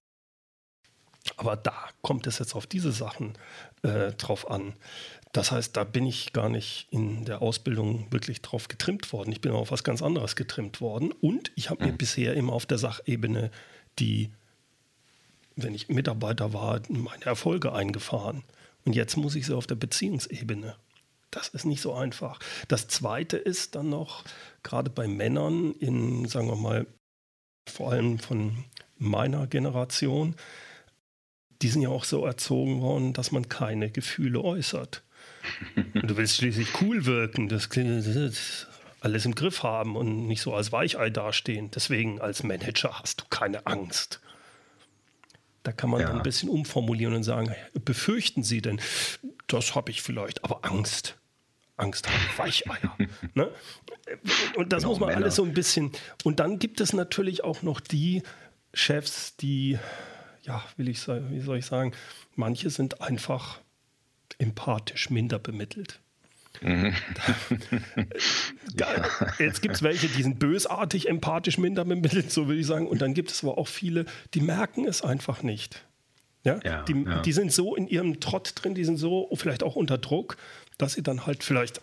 Aber 1.35 1.55
da 1.55 1.75
kommt 2.01 2.25
es 2.25 2.39
jetzt 2.39 2.55
auf 2.55 2.65
diese 2.65 2.91
Sachen 2.91 3.33
äh, 3.83 4.13
drauf 4.13 4.49
an. 4.49 4.73
Das 5.31 5.51
heißt, 5.51 5.77
da 5.77 5.83
bin 5.83 6.07
ich 6.07 6.33
gar 6.33 6.49
nicht 6.49 6.87
in 6.89 7.25
der 7.25 7.43
Ausbildung 7.43 8.07
wirklich 8.11 8.41
drauf 8.41 8.67
getrimmt 8.67 9.13
worden. 9.13 9.31
Ich 9.31 9.41
bin 9.41 9.51
auf 9.51 9.69
was 9.69 9.83
ganz 9.83 10.01
anderes 10.01 10.35
getrimmt 10.35 10.81
worden. 10.81 11.11
Und 11.11 11.51
ich 11.55 11.69
habe 11.69 11.85
mir 11.85 11.91
mhm. 11.91 11.97
bisher 11.97 12.33
immer 12.33 12.53
auf 12.53 12.65
der 12.65 12.79
Sachebene 12.79 13.51
die 13.99 14.31
wenn 15.57 15.75
ich 15.75 15.89
Mitarbeiter 15.89 16.53
war, 16.53 16.81
meine 16.87 17.25
Erfolge 17.25 17.73
eingefahren. 17.73 18.43
Und 18.85 18.93
jetzt 18.93 19.17
muss 19.17 19.35
ich 19.35 19.45
sie 19.45 19.55
auf 19.55 19.67
der 19.67 19.75
Beziehungsebene. 19.75 20.75
Das 21.31 21.49
ist 21.49 21.65
nicht 21.65 21.81
so 21.81 21.93
einfach. 21.93 22.39
Das 22.69 22.87
Zweite 22.87 23.35
ist 23.37 23.75
dann 23.75 23.89
noch, 23.89 24.23
gerade 24.63 24.89
bei 24.89 25.07
Männern 25.07 25.73
in, 25.73 26.25
sagen 26.27 26.47
wir 26.47 26.55
mal, 26.55 26.87
vor 27.67 27.91
allem 27.91 28.17
von 28.19 28.63
meiner 28.97 29.47
Generation, 29.47 30.35
die 31.61 31.67
sind 31.67 31.81
ja 31.81 31.89
auch 31.89 32.05
so 32.05 32.25
erzogen 32.25 32.81
worden, 32.81 33.13
dass 33.13 33.31
man 33.31 33.49
keine 33.49 33.89
Gefühle 33.89 34.41
äußert. 34.41 35.03
Und 35.75 36.09
du 36.09 36.15
willst 36.15 36.37
schließlich 36.37 36.81
cool 36.81 37.05
wirken, 37.05 37.49
das 37.49 37.69
alles 39.01 39.25
im 39.25 39.35
Griff 39.35 39.63
haben 39.63 39.95
und 39.95 40.27
nicht 40.27 40.41
so 40.41 40.53
als 40.53 40.71
Weichei 40.71 41.09
dastehen. 41.09 41.69
Deswegen 41.71 42.19
als 42.19 42.43
Manager 42.43 42.99
hast 42.99 43.21
du 43.21 43.25
keine 43.29 43.65
Angst. 43.67 44.19
Da 45.67 45.73
kann 45.73 45.89
man 45.89 45.99
ja. 45.99 46.07
dann 46.07 46.15
ein 46.15 46.23
bisschen 46.23 46.47
umformulieren 46.47 47.13
und 47.13 47.23
sagen, 47.23 47.53
befürchten 47.83 48.41
Sie 48.41 48.61
denn, 48.61 48.79
das 49.47 49.75
habe 49.75 49.91
ich 49.91 50.01
vielleicht, 50.01 50.45
aber 50.45 50.63
Angst. 50.63 51.17
Angst 51.75 52.07
haben 52.07 52.37
Weicheier. 52.37 52.97
ne? 53.33 53.51
Und 54.55 54.71
das 54.71 54.83
genau, 54.83 54.91
muss 54.91 54.99
man 55.01 55.09
Männer. 55.09 55.23
alles 55.23 55.35
so 55.35 55.43
ein 55.43 55.53
bisschen. 55.53 55.91
Und 56.23 56.39
dann 56.39 56.57
gibt 56.57 56.79
es 56.79 56.93
natürlich 56.93 57.43
auch 57.43 57.63
noch 57.63 57.81
die 57.81 58.23
Chefs, 58.73 59.35
die, 59.35 59.77
ja, 60.43 60.63
will 60.77 60.87
ich, 60.87 61.05
wie 61.05 61.41
soll 61.41 61.57
ich 61.57 61.65
sagen, 61.65 61.91
manche 62.35 62.69
sind 62.69 63.01
einfach 63.01 63.59
empathisch 64.37 65.09
minder 65.09 65.37
bemittelt. 65.37 65.99
Mhm. 66.61 66.93
ja. 68.79 68.87
Jetzt 69.39 69.61
gibt 69.61 69.75
es 69.75 69.83
welche, 69.83 70.07
die 70.07 70.23
sind 70.23 70.39
bösartig, 70.39 71.09
empathisch, 71.09 71.57
minder 71.57 71.85
bemittelt, 71.85 72.31
so 72.31 72.47
würde 72.47 72.59
ich 72.59 72.67
sagen. 72.67 72.87
Und 72.87 73.01
dann 73.01 73.13
gibt 73.13 73.31
es 73.31 73.43
aber 73.43 73.57
auch 73.57 73.67
viele, 73.67 74.05
die 74.33 74.41
merken 74.41 74.85
es 74.85 75.01
einfach 75.01 75.43
nicht. 75.43 75.85
Ja? 76.43 76.59
ja 76.63 76.83
die, 76.83 77.03
ja. 77.05 77.21
die 77.21 77.31
sind 77.31 77.51
so 77.51 77.75
in 77.75 77.87
ihrem 77.87 78.19
Trott 78.19 78.53
drin, 78.55 78.73
die 78.75 78.85
sind 78.85 78.97
so 78.97 79.29
vielleicht 79.35 79.63
auch 79.63 79.75
unter 79.75 79.97
Druck, 79.97 80.37
dass 80.77 80.93
sie 80.93 81.03
dann 81.03 81.25
halt 81.25 81.43
vielleicht 81.43 81.81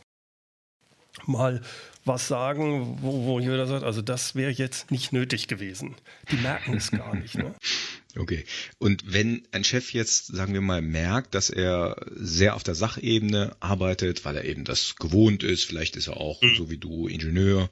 mal 1.27 1.63
was 2.05 2.29
sagen, 2.29 2.99
wo, 3.01 3.25
wo 3.25 3.41
jeder 3.41 3.67
sagt, 3.67 3.85
also 3.85 4.03
das 4.03 4.35
wäre 4.35 4.51
jetzt 4.51 4.91
nicht 4.91 5.13
nötig 5.13 5.49
gewesen. 5.49 5.97
Die 6.31 6.37
merken 6.37 6.75
es 6.75 6.91
gar 6.91 7.15
nicht. 7.21 7.37
Ne? 7.37 7.55
Okay. 8.17 8.45
Und 8.79 9.13
wenn 9.13 9.47
ein 9.53 9.65
Chef 9.65 9.93
jetzt, 9.93 10.27
sagen 10.27 10.53
wir 10.53 10.61
mal, 10.61 10.83
merkt, 10.83 11.35
dass 11.35 11.51
er 11.51 11.97
sehr 12.15 12.57
auf 12.57 12.63
der 12.63 12.75
Sachebene 12.75 13.57
arbeitet, 13.61 14.25
weil 14.25 14.37
er 14.37 14.45
eben 14.45 14.65
das 14.65 14.97
gewohnt 14.97 15.43
ist, 15.43 15.65
vielleicht 15.65 15.97
ist 15.97 16.09
er 16.09 16.19
auch, 16.19 16.43
mhm. 16.43 16.55
so 16.57 16.71
wie 16.71 16.79
du, 16.79 17.09
Ingenieur 17.09 17.71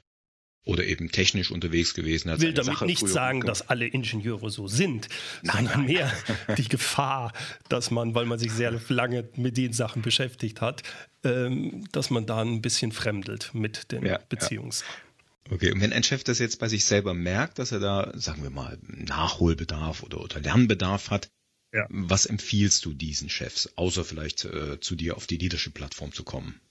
oder 0.65 0.85
eben 0.85 1.11
technisch 1.11 1.51
unterwegs 1.51 1.93
gewesen. 1.93 2.29
Ich 2.33 2.41
will 2.41 2.53
damit 2.53 2.73
Sache 2.73 2.85
nicht 2.85 3.07
sagen, 3.07 3.41
dass 3.41 3.67
alle 3.69 3.85
Ingenieure 3.85 4.49
so 4.49 4.67
sind, 4.67 5.09
nein, 5.41 5.65
sondern 5.65 5.85
nein. 5.85 5.93
mehr 5.93 6.13
die 6.57 6.67
Gefahr, 6.67 7.33
dass 7.69 7.91
man, 7.91 8.15
weil 8.15 8.25
man 8.25 8.39
sich 8.39 8.51
sehr 8.51 8.79
lange 8.87 9.27
mit 9.35 9.57
den 9.57 9.73
Sachen 9.73 10.01
beschäftigt 10.01 10.61
hat, 10.61 10.83
ähm, 11.23 11.85
dass 11.91 12.09
man 12.09 12.25
da 12.25 12.41
ein 12.41 12.61
bisschen 12.61 12.91
fremdelt 12.91 13.51
mit 13.53 13.91
den 13.91 14.05
ja, 14.05 14.19
Beziehungs. 14.29 14.81
Ja. 14.81 15.55
Okay, 15.55 15.71
und 15.71 15.81
wenn 15.81 15.91
ein 15.91 16.03
Chef 16.03 16.23
das 16.23 16.39
jetzt 16.39 16.59
bei 16.59 16.69
sich 16.69 16.85
selber 16.85 17.13
merkt, 17.13 17.59
dass 17.59 17.73
er 17.73 17.79
da, 17.79 18.11
sagen 18.15 18.43
wir 18.43 18.49
mal, 18.49 18.77
Nachholbedarf 18.87 20.01
oder, 20.03 20.21
oder 20.21 20.39
Lernbedarf 20.39 21.09
hat, 21.09 21.29
ja. 21.73 21.85
was 21.89 22.25
empfiehlst 22.25 22.85
du 22.85 22.93
diesen 22.93 23.29
Chefs, 23.29 23.73
außer 23.75 24.05
vielleicht 24.05 24.45
äh, 24.45 24.79
zu 24.79 24.95
dir 24.95 25.17
auf 25.17 25.27
die 25.27 25.37
Leadership-Plattform 25.37 26.13
zu 26.13 26.23
kommen? 26.23 26.61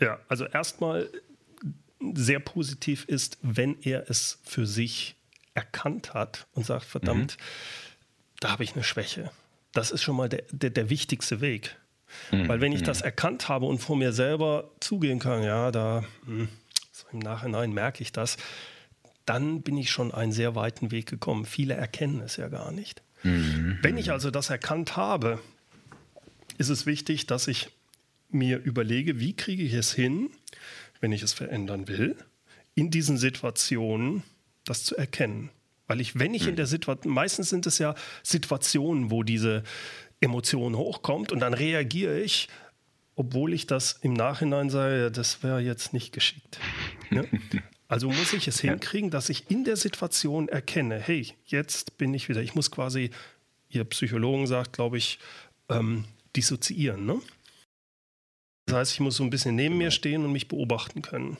Ja, 0.00 0.18
also 0.28 0.46
erstmal 0.46 1.10
sehr 2.14 2.40
positiv 2.40 3.04
ist, 3.06 3.38
wenn 3.42 3.76
er 3.82 4.08
es 4.10 4.38
für 4.44 4.66
sich 4.66 5.16
erkannt 5.54 6.14
hat 6.14 6.46
und 6.52 6.64
sagt, 6.66 6.84
verdammt, 6.84 7.36
mhm. 7.38 7.42
da 8.40 8.50
habe 8.52 8.64
ich 8.64 8.74
eine 8.74 8.84
Schwäche. 8.84 9.30
Das 9.72 9.90
ist 9.90 10.02
schon 10.02 10.16
mal 10.16 10.28
der, 10.28 10.44
der, 10.50 10.70
der 10.70 10.90
wichtigste 10.90 11.40
Weg. 11.40 11.76
Mhm. 12.30 12.48
Weil 12.48 12.60
wenn 12.60 12.72
ich 12.72 12.82
das 12.82 13.00
erkannt 13.00 13.48
habe 13.48 13.66
und 13.66 13.78
vor 13.78 13.96
mir 13.96 14.12
selber 14.12 14.70
zugehen 14.80 15.18
kann, 15.18 15.42
ja, 15.42 15.70
da... 15.70 16.04
Mh, 16.26 16.40
hm, 16.40 16.48
so 16.92 17.06
im 17.10 17.20
Nachhinein 17.20 17.72
merke 17.72 18.02
ich 18.02 18.12
das, 18.12 18.36
dann 19.24 19.62
bin 19.62 19.76
ich 19.76 19.90
schon 19.90 20.12
einen 20.12 20.32
sehr 20.32 20.54
weiten 20.54 20.90
Weg 20.90 21.06
gekommen. 21.06 21.46
Viele 21.46 21.74
erkennen 21.74 22.20
es 22.20 22.36
ja 22.36 22.48
gar 22.48 22.70
nicht. 22.70 23.02
Mhm. 23.22 23.78
Wenn 23.82 23.96
ich 23.96 24.10
also 24.10 24.30
das 24.30 24.50
erkannt 24.50 24.96
habe, 24.96 25.40
ist 26.58 26.68
es 26.68 26.86
wichtig, 26.86 27.26
dass 27.26 27.48
ich 27.48 27.70
mir 28.30 28.58
überlege, 28.58 29.20
wie 29.20 29.34
kriege 29.34 29.62
ich 29.62 29.72
es 29.74 29.92
hin, 29.92 30.30
wenn 31.02 31.12
ich 31.12 31.22
es 31.22 31.34
verändern 31.34 31.86
will, 31.88 32.16
in 32.74 32.90
diesen 32.90 33.18
Situationen 33.18 34.22
das 34.64 34.84
zu 34.84 34.96
erkennen. 34.96 35.50
Weil 35.86 36.00
ich, 36.00 36.18
wenn 36.18 36.32
ich 36.32 36.44
in 36.46 36.52
mhm. 36.52 36.56
der 36.56 36.66
Situation, 36.66 37.12
meistens 37.12 37.50
sind 37.50 37.66
es 37.66 37.76
ja 37.76 37.94
Situationen, 38.22 39.10
wo 39.10 39.22
diese 39.22 39.62
Emotion 40.20 40.74
hochkommt 40.76 41.32
und 41.32 41.40
dann 41.40 41.52
reagiere 41.52 42.18
ich 42.18 42.48
obwohl 43.14 43.52
ich 43.52 43.66
das 43.66 43.98
im 44.02 44.14
Nachhinein 44.14 44.70
sage, 44.70 45.10
das 45.10 45.42
wäre 45.42 45.60
jetzt 45.60 45.92
nicht 45.92 46.12
geschickt. 46.12 46.58
Ne? 47.10 47.28
Also 47.88 48.08
muss 48.08 48.32
ich 48.32 48.48
es 48.48 48.58
hinkriegen, 48.58 49.10
dass 49.10 49.28
ich 49.28 49.50
in 49.50 49.64
der 49.64 49.76
Situation 49.76 50.48
erkenne, 50.48 50.98
hey, 50.98 51.34
jetzt 51.44 51.98
bin 51.98 52.14
ich 52.14 52.30
wieder, 52.30 52.40
ich 52.40 52.54
muss 52.54 52.70
quasi, 52.70 53.10
Ihr 53.68 53.84
Psychologen 53.84 54.46
sagt, 54.46 54.72
glaube 54.72 54.96
ich, 54.96 55.18
ähm, 55.68 56.06
dissoziieren. 56.34 57.04
Ne? 57.04 57.20
Das 58.66 58.76
heißt, 58.76 58.92
ich 58.92 59.00
muss 59.00 59.16
so 59.16 59.24
ein 59.24 59.30
bisschen 59.30 59.54
neben 59.54 59.78
mir 59.78 59.90
stehen 59.90 60.24
und 60.24 60.32
mich 60.32 60.48
beobachten 60.48 61.02
können. 61.02 61.36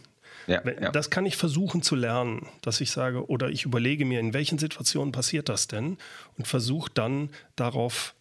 Ja, 0.46 0.62
ja. 0.64 0.90
Das 0.90 1.10
kann 1.10 1.24
ich 1.24 1.36
versuchen 1.36 1.82
zu 1.82 1.94
lernen, 1.94 2.48
dass 2.62 2.80
ich 2.80 2.90
sage, 2.90 3.28
oder 3.28 3.50
ich 3.50 3.64
überlege 3.64 4.04
mir, 4.04 4.18
in 4.18 4.34
welchen 4.34 4.58
Situationen 4.58 5.12
passiert 5.12 5.48
das 5.48 5.68
denn 5.68 5.98
und 6.36 6.48
versuche 6.48 6.90
dann 6.92 7.30
darauf 7.54 8.14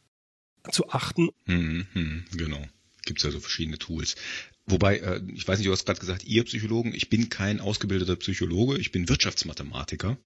zu 0.72 0.89
achten. 0.89 1.29
Mhm, 1.46 1.88
mhm 1.93 2.25
genau 2.36 2.62
gibt 3.05 3.20
es 3.20 3.24
ja 3.24 3.31
so 3.31 3.39
verschiedene 3.39 3.77
Tools. 3.77 4.15
Wobei, 4.67 4.98
äh, 4.98 5.22
ich 5.34 5.48
weiß 5.48 5.58
nicht, 5.58 5.67
du 5.67 5.72
hast 5.72 5.86
gerade 5.86 6.00
gesagt, 6.00 6.24
ihr 6.24 6.43
Psychologen, 6.43 6.93
ich 6.93 7.10
bin 7.10 7.29
kein 7.29 7.60
ausgebildeter 7.60 8.15
Psychologe, 8.15 8.77
ich 8.77 8.91
bin 8.91 9.10
Wirtschaftsmathematiker. 9.10 10.17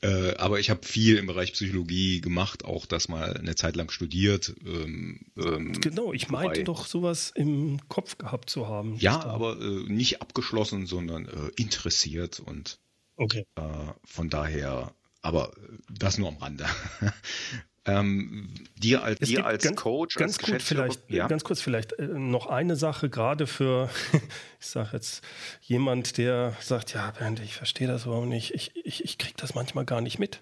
Äh, 0.00 0.36
aber 0.36 0.60
ich 0.60 0.70
habe 0.70 0.86
viel 0.86 1.16
im 1.16 1.26
Bereich 1.26 1.52
Psychologie 1.52 2.20
gemacht, 2.20 2.64
auch 2.64 2.86
das 2.86 3.08
mal 3.08 3.36
eine 3.36 3.56
Zeit 3.56 3.74
lang 3.74 3.90
studiert. 3.90 4.54
Ähm, 4.64 5.20
ähm, 5.36 5.72
genau, 5.80 6.12
ich 6.12 6.28
meinte 6.28 6.60
wobei, 6.60 6.62
doch 6.62 6.86
sowas 6.86 7.32
im 7.34 7.80
Kopf 7.88 8.16
gehabt 8.16 8.48
zu 8.48 8.68
haben. 8.68 8.96
Ja, 8.98 9.24
aber 9.24 9.60
äh, 9.60 9.92
nicht 9.92 10.22
abgeschlossen, 10.22 10.86
sondern 10.86 11.26
äh, 11.26 11.50
interessiert 11.56 12.38
und 12.38 12.78
okay. 13.16 13.44
Äh, 13.56 13.62
von 14.04 14.30
daher, 14.30 14.94
aber 15.20 15.52
das 15.90 16.18
nur 16.18 16.28
am 16.28 16.36
Rande. 16.36 16.66
Ähm, 17.88 18.50
dir 18.76 19.02
als, 19.02 19.20
dir 19.20 19.46
als 19.46 19.64
ganz, 19.64 19.76
Coach, 19.76 20.16
ganz 20.16 20.38
als 20.38 20.46
kurz 20.46 20.62
vielleicht, 20.62 21.10
ja? 21.10 21.26
Ganz 21.26 21.42
kurz 21.42 21.62
vielleicht 21.62 21.94
äh, 21.94 22.06
noch 22.06 22.46
eine 22.46 22.76
Sache, 22.76 23.08
gerade 23.08 23.46
für, 23.46 23.88
ich 24.60 24.66
sage 24.66 24.90
jetzt, 24.92 25.24
jemand, 25.62 26.18
der 26.18 26.54
sagt, 26.60 26.92
ja, 26.92 27.10
Bernd, 27.12 27.40
ich 27.40 27.54
verstehe 27.54 27.88
das 27.88 28.04
überhaupt 28.04 28.28
nicht, 28.28 28.54
ich, 28.54 28.72
ich, 28.84 29.04
ich 29.04 29.16
kriege 29.16 29.36
das 29.38 29.54
manchmal 29.54 29.86
gar 29.86 30.02
nicht 30.02 30.18
mit. 30.18 30.40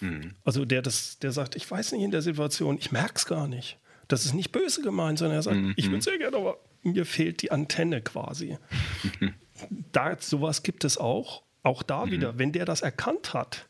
Mhm. 0.00 0.34
Also 0.44 0.64
der, 0.64 0.82
das, 0.82 1.18
der 1.18 1.32
sagt, 1.32 1.56
ich 1.56 1.68
weiß 1.68 1.92
nicht 1.92 2.02
in 2.02 2.12
der 2.12 2.22
Situation, 2.22 2.78
ich 2.78 2.92
merke 2.92 3.14
es 3.16 3.26
gar 3.26 3.48
nicht. 3.48 3.78
Das 4.06 4.24
ist 4.24 4.34
nicht 4.34 4.52
böse 4.52 4.80
gemeint, 4.80 5.18
sondern 5.18 5.36
er 5.38 5.42
sagt, 5.42 5.56
mhm. 5.56 5.74
ich 5.76 5.90
würde 5.90 6.02
sehr 6.02 6.18
gerne, 6.18 6.36
aber 6.36 6.58
mir 6.82 7.04
fehlt 7.04 7.42
die 7.42 7.50
Antenne 7.50 8.00
quasi. 8.02 8.56
da, 9.92 10.16
sowas 10.20 10.62
gibt 10.62 10.84
es 10.84 10.96
auch. 10.96 11.42
Auch 11.62 11.82
da 11.82 12.06
mhm. 12.06 12.10
wieder, 12.12 12.38
wenn 12.38 12.52
der 12.52 12.64
das 12.64 12.82
erkannt 12.82 13.34
hat, 13.34 13.66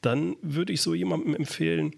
dann 0.00 0.36
würde 0.42 0.72
ich 0.72 0.82
so 0.82 0.94
jemandem 0.94 1.34
empfehlen, 1.34 1.94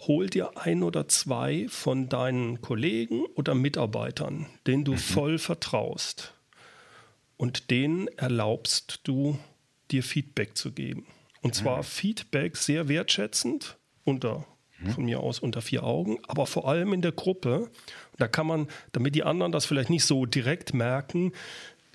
hol 0.00 0.28
dir 0.28 0.56
ein 0.56 0.82
oder 0.82 1.08
zwei 1.08 1.66
von 1.68 2.08
deinen 2.08 2.60
Kollegen 2.60 3.24
oder 3.34 3.54
Mitarbeitern, 3.54 4.46
denen 4.66 4.84
du 4.84 4.92
mhm. 4.92 4.98
voll 4.98 5.38
vertraust. 5.38 6.34
Und 7.36 7.70
denen 7.70 8.08
erlaubst 8.08 9.00
du, 9.04 9.38
dir 9.90 10.02
Feedback 10.02 10.56
zu 10.56 10.72
geben. 10.72 11.06
Und 11.42 11.54
zwar 11.54 11.78
mhm. 11.78 11.84
Feedback 11.84 12.56
sehr 12.56 12.88
wertschätzend, 12.88 13.76
unter, 14.04 14.44
mhm. 14.80 14.90
von 14.90 15.04
mir 15.04 15.20
aus 15.20 15.38
unter 15.38 15.62
vier 15.62 15.84
Augen, 15.84 16.18
aber 16.26 16.46
vor 16.46 16.68
allem 16.68 16.92
in 16.92 17.02
der 17.02 17.12
Gruppe. 17.12 17.70
Da 18.18 18.26
kann 18.26 18.46
man, 18.46 18.68
damit 18.92 19.14
die 19.14 19.22
anderen 19.22 19.52
das 19.52 19.66
vielleicht 19.66 19.90
nicht 19.90 20.04
so 20.04 20.26
direkt 20.26 20.74
merken, 20.74 21.32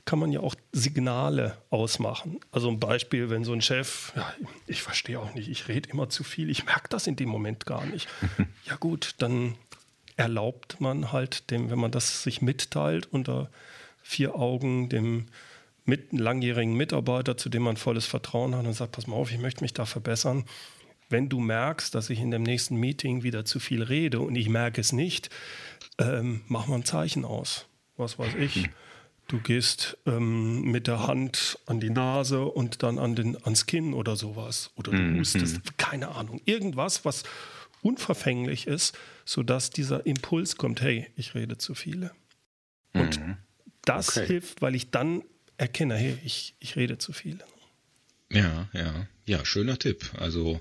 kann 0.05 0.19
man 0.19 0.31
ja 0.31 0.39
auch 0.39 0.55
Signale 0.71 1.57
ausmachen. 1.69 2.39
Also 2.51 2.69
ein 2.69 2.79
Beispiel, 2.79 3.29
wenn 3.29 3.43
so 3.43 3.53
ein 3.53 3.61
Chef, 3.61 4.13
ja, 4.15 4.33
ich 4.67 4.81
verstehe 4.81 5.19
auch 5.19 5.33
nicht, 5.33 5.49
ich 5.49 5.67
rede 5.67 5.89
immer 5.89 6.09
zu 6.09 6.23
viel, 6.23 6.49
ich 6.49 6.65
merke 6.65 6.89
das 6.89 7.07
in 7.07 7.15
dem 7.15 7.29
Moment 7.29 7.65
gar 7.65 7.85
nicht. 7.85 8.07
ja 8.65 8.75
gut, 8.75 9.15
dann 9.19 9.55
erlaubt 10.17 10.81
man 10.81 11.11
halt 11.11 11.49
dem, 11.51 11.69
wenn 11.69 11.79
man 11.79 11.91
das 11.91 12.23
sich 12.23 12.41
mitteilt 12.41 13.07
unter 13.11 13.49
vier 14.01 14.35
Augen, 14.35 14.89
dem 14.89 15.27
mit, 15.85 16.13
langjährigen 16.13 16.75
Mitarbeiter, 16.75 17.37
zu 17.37 17.49
dem 17.49 17.63
man 17.63 17.77
volles 17.77 18.05
Vertrauen 18.05 18.55
hat 18.55 18.65
und 18.65 18.73
sagt, 18.73 18.93
pass 18.93 19.07
mal 19.07 19.15
auf, 19.15 19.31
ich 19.31 19.39
möchte 19.39 19.63
mich 19.63 19.73
da 19.73 19.85
verbessern. 19.85 20.45
Wenn 21.09 21.27
du 21.27 21.39
merkst, 21.39 21.93
dass 21.93 22.09
ich 22.09 22.19
in 22.19 22.31
dem 22.31 22.43
nächsten 22.43 22.75
Meeting 22.75 23.23
wieder 23.23 23.45
zu 23.45 23.59
viel 23.59 23.83
rede 23.83 24.19
und 24.21 24.35
ich 24.35 24.47
merke 24.47 24.79
es 24.79 24.93
nicht, 24.93 25.29
ähm, 25.97 26.41
mach 26.47 26.67
mal 26.67 26.75
ein 26.75 26.85
Zeichen 26.85 27.25
aus. 27.25 27.65
Was 27.97 28.17
weiß 28.17 28.35
ich. 28.35 28.69
Du 29.31 29.39
gehst 29.39 29.97
ähm, 30.05 30.63
mit 30.63 30.87
der 30.87 31.07
Hand 31.07 31.57
an 31.65 31.79
die 31.79 31.89
Nase 31.89 32.43
und 32.43 32.83
dann 32.83 32.99
an 32.99 33.15
den, 33.15 33.41
ans 33.45 33.65
Kinn 33.65 33.93
oder 33.93 34.17
sowas. 34.17 34.71
Oder 34.75 34.91
du 34.91 34.97
mhm. 34.97 35.19
hustest, 35.21 35.77
keine 35.77 36.09
Ahnung. 36.09 36.41
Irgendwas, 36.43 37.05
was 37.05 37.23
unverfänglich 37.81 38.67
ist, 38.67 38.97
sodass 39.23 39.69
dieser 39.69 40.05
Impuls 40.05 40.57
kommt, 40.57 40.81
hey, 40.81 41.07
ich 41.15 41.33
rede 41.33 41.57
zu 41.57 41.75
viele. 41.75 42.11
Und 42.91 43.21
mhm. 43.21 43.37
das 43.85 44.17
okay. 44.17 44.27
hilft, 44.27 44.61
weil 44.61 44.75
ich 44.75 44.91
dann 44.91 45.23
erkenne, 45.55 45.95
hey, 45.95 46.17
ich, 46.25 46.55
ich 46.59 46.75
rede 46.75 46.97
zu 46.97 47.13
viele. 47.13 47.39
Ja, 48.29 48.67
ja. 48.73 49.07
Ja, 49.25 49.45
schöner 49.45 49.79
Tipp. 49.79 50.11
Also 50.17 50.59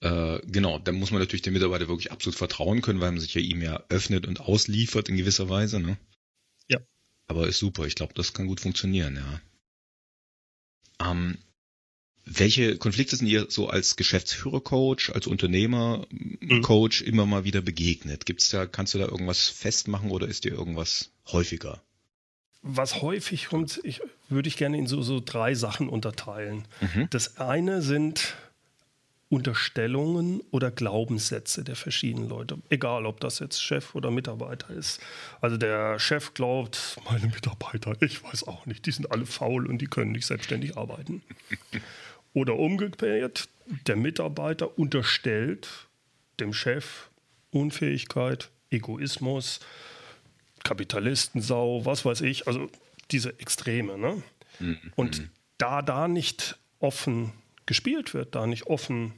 äh, 0.00 0.40
genau, 0.46 0.78
da 0.78 0.92
muss 0.92 1.10
man 1.10 1.20
natürlich 1.20 1.40
dem 1.40 1.54
Mitarbeiter 1.54 1.88
wirklich 1.88 2.12
absolut 2.12 2.36
vertrauen 2.36 2.82
können, 2.82 3.00
weil 3.00 3.12
man 3.12 3.20
sich 3.20 3.32
ja 3.32 3.40
ihm 3.40 3.62
ja 3.62 3.82
öffnet 3.88 4.26
und 4.26 4.40
ausliefert 4.40 5.08
in 5.08 5.16
gewisser 5.16 5.48
Weise. 5.48 5.80
Ne? 5.80 5.96
Aber 7.26 7.46
ist 7.48 7.58
super. 7.58 7.86
Ich 7.86 7.94
glaube, 7.94 8.14
das 8.14 8.32
kann 8.32 8.46
gut 8.46 8.60
funktionieren, 8.60 9.16
ja. 9.16 9.40
Ähm, 11.10 11.38
welche 12.26 12.78
Konflikte 12.78 13.16
sind 13.16 13.26
ihr 13.26 13.46
so 13.50 13.68
als 13.68 13.96
Geschäftsführer-Coach, 13.96 15.10
als 15.10 15.26
Unternehmer-Coach 15.26 17.02
mhm. 17.02 17.06
immer 17.06 17.26
mal 17.26 17.44
wieder 17.44 17.60
begegnet? 17.60 18.24
Gibt's 18.24 18.48
da, 18.48 18.66
kannst 18.66 18.94
du 18.94 18.98
da 18.98 19.04
irgendwas 19.06 19.48
festmachen 19.48 20.10
oder 20.10 20.26
ist 20.26 20.44
dir 20.44 20.52
irgendwas 20.52 21.10
häufiger? 21.26 21.82
Was 22.62 23.02
häufig 23.02 23.48
kommt, 23.48 23.80
ich, 23.84 24.00
würde 24.30 24.48
ich 24.48 24.56
gerne 24.56 24.78
in 24.78 24.86
so, 24.86 25.02
so 25.02 25.20
drei 25.22 25.54
Sachen 25.54 25.90
unterteilen. 25.90 26.66
Mhm. 26.80 27.08
Das 27.10 27.36
eine 27.36 27.82
sind 27.82 28.34
Unterstellungen 29.34 30.40
oder 30.52 30.70
Glaubenssätze 30.70 31.64
der 31.64 31.74
verschiedenen 31.74 32.28
Leute. 32.28 32.58
Egal, 32.70 33.04
ob 33.04 33.18
das 33.18 33.40
jetzt 33.40 33.60
Chef 33.60 33.96
oder 33.96 34.12
Mitarbeiter 34.12 34.70
ist. 34.70 35.00
Also 35.40 35.56
der 35.56 35.98
Chef 35.98 36.34
glaubt, 36.34 36.96
meine 37.10 37.26
Mitarbeiter, 37.26 38.00
ich 38.00 38.22
weiß 38.22 38.46
auch 38.46 38.64
nicht, 38.66 38.86
die 38.86 38.92
sind 38.92 39.10
alle 39.10 39.26
faul 39.26 39.66
und 39.66 39.78
die 39.78 39.88
können 39.88 40.12
nicht 40.12 40.24
selbstständig 40.24 40.76
arbeiten. 40.76 41.22
Oder 42.32 42.56
umgekehrt, 42.56 43.48
der 43.86 43.94
Mitarbeiter 43.94 44.76
unterstellt 44.76 45.68
dem 46.40 46.52
Chef 46.52 47.08
Unfähigkeit, 47.50 48.50
Egoismus, 48.70 49.60
Kapitalistensau, 50.64 51.84
was 51.84 52.04
weiß 52.04 52.22
ich, 52.22 52.48
also 52.48 52.68
diese 53.12 53.38
Extreme. 53.38 53.98
Ne? 53.98 54.22
Mhm. 54.58 54.78
Und 54.96 55.28
da 55.58 55.82
da 55.82 56.08
nicht 56.08 56.56
offen 56.80 57.32
gespielt 57.66 58.14
wird, 58.14 58.34
da 58.34 58.46
nicht 58.46 58.66
offen 58.66 59.12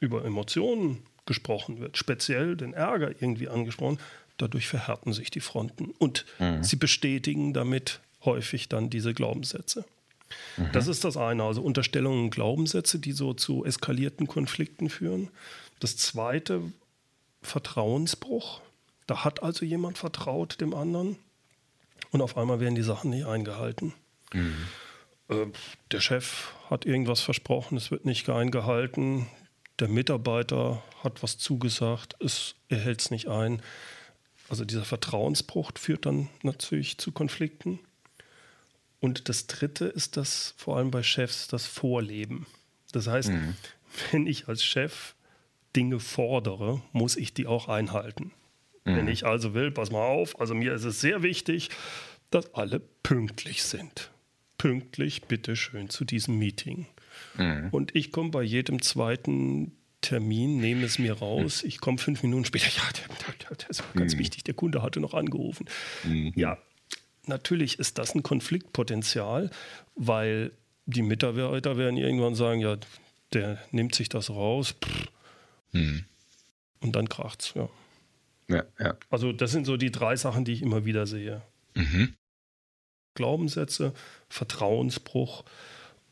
über 0.00 0.24
Emotionen 0.24 1.02
gesprochen 1.26 1.80
wird, 1.80 1.96
speziell 1.96 2.56
den 2.56 2.72
Ärger 2.72 3.10
irgendwie 3.10 3.48
angesprochen, 3.48 3.98
dadurch 4.38 4.68
verhärten 4.68 5.12
sich 5.12 5.30
die 5.30 5.40
Fronten 5.40 5.92
und 5.98 6.24
mhm. 6.38 6.62
sie 6.62 6.76
bestätigen 6.76 7.52
damit 7.52 8.00
häufig 8.24 8.68
dann 8.68 8.90
diese 8.90 9.14
Glaubenssätze. 9.14 9.84
Mhm. 10.56 10.70
Das 10.72 10.86
ist 10.86 11.04
das 11.04 11.16
eine, 11.16 11.42
also 11.44 11.62
Unterstellungen 11.62 12.24
und 12.24 12.30
Glaubenssätze, 12.30 12.98
die 12.98 13.12
so 13.12 13.34
zu 13.34 13.64
eskalierten 13.64 14.26
Konflikten 14.26 14.88
führen. 14.88 15.28
Das 15.80 15.96
zweite, 15.96 16.62
Vertrauensbruch. 17.42 18.60
Da 19.06 19.24
hat 19.24 19.42
also 19.42 19.64
jemand 19.64 19.96
vertraut 19.96 20.60
dem 20.60 20.74
anderen 20.74 21.16
und 22.10 22.20
auf 22.20 22.36
einmal 22.36 22.60
werden 22.60 22.74
die 22.74 22.82
Sachen 22.82 23.10
nicht 23.10 23.26
eingehalten. 23.26 23.94
Mhm. 24.32 24.66
Äh, 25.28 25.46
der 25.92 26.00
Chef 26.00 26.52
hat 26.68 26.84
irgendwas 26.84 27.20
versprochen, 27.20 27.76
es 27.76 27.90
wird 27.90 28.04
nicht 28.04 28.28
eingehalten. 28.28 29.26
Der 29.80 29.88
Mitarbeiter 29.88 30.82
hat 31.02 31.22
was 31.22 31.38
zugesagt, 31.38 32.16
es, 32.20 32.54
er 32.68 32.78
hält 32.78 33.00
es 33.00 33.10
nicht 33.10 33.28
ein. 33.28 33.62
Also 34.48 34.64
dieser 34.64 34.84
Vertrauensbruch 34.84 35.72
führt 35.78 36.06
dann 36.06 36.28
natürlich 36.42 36.98
zu 36.98 37.12
Konflikten. 37.12 37.78
Und 39.00 39.28
das 39.28 39.46
Dritte 39.46 39.84
ist 39.84 40.16
das 40.16 40.54
vor 40.56 40.76
allem 40.76 40.90
bei 40.90 41.02
Chefs 41.02 41.46
das 41.46 41.66
Vorleben. 41.66 42.46
Das 42.92 43.06
heißt, 43.06 43.30
mhm. 43.30 43.54
wenn 44.10 44.26
ich 44.26 44.48
als 44.48 44.64
Chef 44.64 45.14
Dinge 45.76 46.00
fordere, 46.00 46.82
muss 46.92 47.16
ich 47.16 47.34
die 47.34 47.46
auch 47.46 47.68
einhalten. 47.68 48.32
Mhm. 48.84 48.96
Wenn 48.96 49.08
ich 49.08 49.24
also 49.24 49.54
will, 49.54 49.70
pass 49.70 49.92
mal 49.92 50.04
auf, 50.04 50.40
also 50.40 50.54
mir 50.54 50.74
ist 50.74 50.84
es 50.84 51.00
sehr 51.00 51.22
wichtig, 51.22 51.70
dass 52.30 52.52
alle 52.54 52.80
pünktlich 53.02 53.62
sind 53.62 54.10
pünktlich, 54.58 55.22
bitteschön, 55.22 55.88
zu 55.88 56.04
diesem 56.04 56.38
Meeting. 56.38 56.86
Mhm. 57.36 57.68
Und 57.70 57.94
ich 57.94 58.12
komme 58.12 58.30
bei 58.30 58.42
jedem 58.42 58.82
zweiten 58.82 59.72
Termin, 60.00 60.58
nehme 60.58 60.84
es 60.84 60.98
mir 60.98 61.14
raus. 61.14 61.62
Mhm. 61.62 61.68
Ich 61.68 61.80
komme 61.80 61.98
fünf 61.98 62.22
Minuten 62.22 62.44
später. 62.44 62.68
Ja, 62.76 62.82
der, 62.92 63.34
der, 63.48 63.56
der 63.56 63.70
ist 63.70 63.82
ganz 63.94 64.14
mhm. 64.14 64.18
wichtig. 64.18 64.44
Der 64.44 64.54
Kunde 64.54 64.82
hatte 64.82 65.00
noch 65.00 65.14
angerufen. 65.14 65.66
Mhm. 66.04 66.32
Ja, 66.36 66.58
natürlich 67.26 67.78
ist 67.78 67.98
das 67.98 68.14
ein 68.14 68.22
Konfliktpotenzial, 68.22 69.50
weil 69.94 70.52
die 70.86 71.02
Mitarbeiter 71.02 71.76
werden 71.76 71.96
irgendwann 71.96 72.34
sagen: 72.34 72.60
Ja, 72.60 72.76
der 73.32 73.58
nimmt 73.70 73.94
sich 73.94 74.08
das 74.08 74.30
raus. 74.30 74.74
Mhm. 75.72 76.04
Und 76.80 76.94
dann 76.94 77.08
kracht's. 77.08 77.52
Ja. 77.54 77.68
Ja, 78.48 78.64
ja. 78.78 78.96
Also, 79.10 79.32
das 79.32 79.50
sind 79.50 79.66
so 79.66 79.76
die 79.76 79.90
drei 79.90 80.16
Sachen, 80.16 80.44
die 80.44 80.52
ich 80.52 80.62
immer 80.62 80.84
wieder 80.84 81.06
sehe. 81.06 81.42
Mhm. 81.74 82.14
Glaubenssätze, 83.14 83.92
Vertrauensbruch 84.28 85.44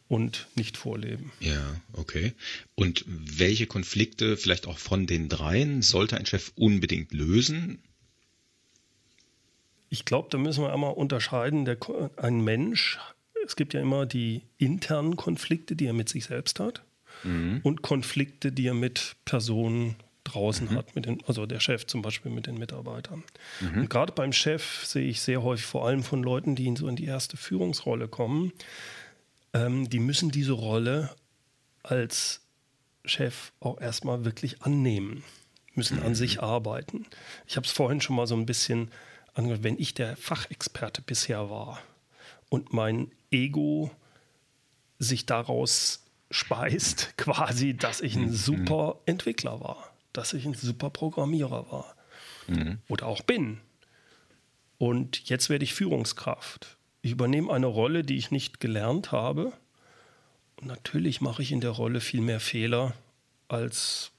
und 0.09 0.47
nicht 0.55 0.77
vorleben. 0.77 1.33
Ja, 1.41 1.81
okay. 1.93 2.33
Und 2.75 3.05
welche 3.07 3.67
Konflikte, 3.67 4.37
vielleicht 4.37 4.67
auch 4.67 4.79
von 4.79 5.07
den 5.07 5.29
dreien, 5.29 5.83
sollte 5.83 6.17
ein 6.17 6.27
Chef 6.27 6.53
unbedingt 6.55 7.13
lösen? 7.13 7.83
Ich 9.89 10.05
glaube, 10.05 10.29
da 10.31 10.39
müssen 10.39 10.63
wir 10.63 10.73
einmal 10.73 10.93
unterscheiden. 10.93 11.65
Der, 11.65 11.79
ein 12.17 12.43
Mensch, 12.43 12.99
es 13.45 13.57
gibt 13.57 13.75
ja 13.75 13.81
immer 13.81 14.07
die 14.07 14.43
internen 14.59 15.17
Konflikte, 15.17 15.77
die 15.77 15.87
er 15.87 15.93
mit 15.93 16.09
sich 16.09 16.27
selbst 16.27 16.61
hat, 16.61 16.83
mhm. 17.25 17.61
und 17.63 17.83
Konflikte, 17.83 18.53
die 18.53 18.67
er 18.67 18.75
mit 18.75 19.17
Personen 19.25 19.97
draußen 20.25 20.69
mhm. 20.71 20.77
hat, 20.77 20.95
mit 20.95 21.07
den, 21.07 21.23
also 21.27 21.47
der 21.47 21.61
Chef 21.61 21.87
zum 21.87 22.03
Beispiel 22.03 22.33
mit 22.33 22.47
den 22.47 22.59
Mitarbeitern. 22.59 23.23
Mhm. 23.61 23.83
Und 23.83 23.91
gerade 23.91 24.13
beim 24.13 24.33
Chef 24.33 24.85
sehe 24.85 25.07
ich 25.07 25.21
sehr 25.21 25.43
häufig, 25.43 25.65
vor 25.65 25.87
allem 25.87 26.03
von 26.03 26.23
Leuten, 26.23 26.57
die 26.57 26.67
in 26.67 26.77
so 26.77 26.89
in 26.89 26.97
die 26.97 27.05
erste 27.05 27.37
Führungsrolle 27.37 28.09
kommen, 28.09 28.53
ähm, 29.57 29.89
die 29.89 30.01
müssen 30.01 30.31
diese 30.31 30.53
Rolle 30.53 31.15
als 31.83 32.43
Chef 33.05 33.53
auch 33.61 33.81
erstmal 33.81 34.25
wirklich 34.25 34.63
annehmen, 34.63 35.23
müssen 35.75 36.03
an 36.03 36.15
sich 36.15 36.37
mhm. 36.37 36.45
arbeiten. 36.45 37.07
Ich 37.47 37.57
habe 37.57 37.67
es 37.67 37.73
vorhin 37.73 38.01
schon 38.01 38.17
mal 38.17 38.27
so 38.27 38.35
ein 38.35 38.47
bisschen 38.47 38.91
angehört, 39.35 39.63
wenn 39.63 39.79
ich 39.79 39.95
der 39.95 40.17
Fachexperte 40.17 41.03
bisher 41.03 41.51
war 41.51 41.81
und 42.49 42.73
mein 42.73 43.13
Ego 43.31 43.91
sich 44.99 45.27
daraus 45.27 46.05
speist, 46.31 47.15
quasi, 47.17 47.75
dass 47.77 48.01
ich 48.01 48.17
ein 48.17 48.27
mhm. 48.27 48.35
super 48.35 49.01
Entwickler 49.07 49.61
war 49.61 49.97
dass 50.17 50.33
ich 50.33 50.47
ein 50.47 50.55
super 50.55 50.91
Programmierer 50.91 51.71
war 51.71 51.95
mhm. 52.47 52.79
oder 52.89 53.07
auch 53.07 53.23
bin. 53.23 53.61
Und 54.79 55.29
jetzt 55.29 55.49
werde 55.49 55.65
ich 55.65 55.75
Führungskraft. 55.75 56.76
Ich 57.07 57.13
übernehme 57.13 57.53
eine 57.53 57.67
Rolle, 57.67 58.03
die 58.03 58.17
ich 58.17 58.33
nicht 58.33 58.59
gelernt 58.59 59.13
habe. 59.13 59.53
Und 60.57 60.67
natürlich 60.67 61.21
mache 61.21 61.41
ich 61.41 61.53
in 61.53 61.61
der 61.61 61.71
Rolle 61.71 62.01
viel 62.01 62.21
mehr 62.21 62.41
Fehler, 62.41 62.95
als 63.47 64.11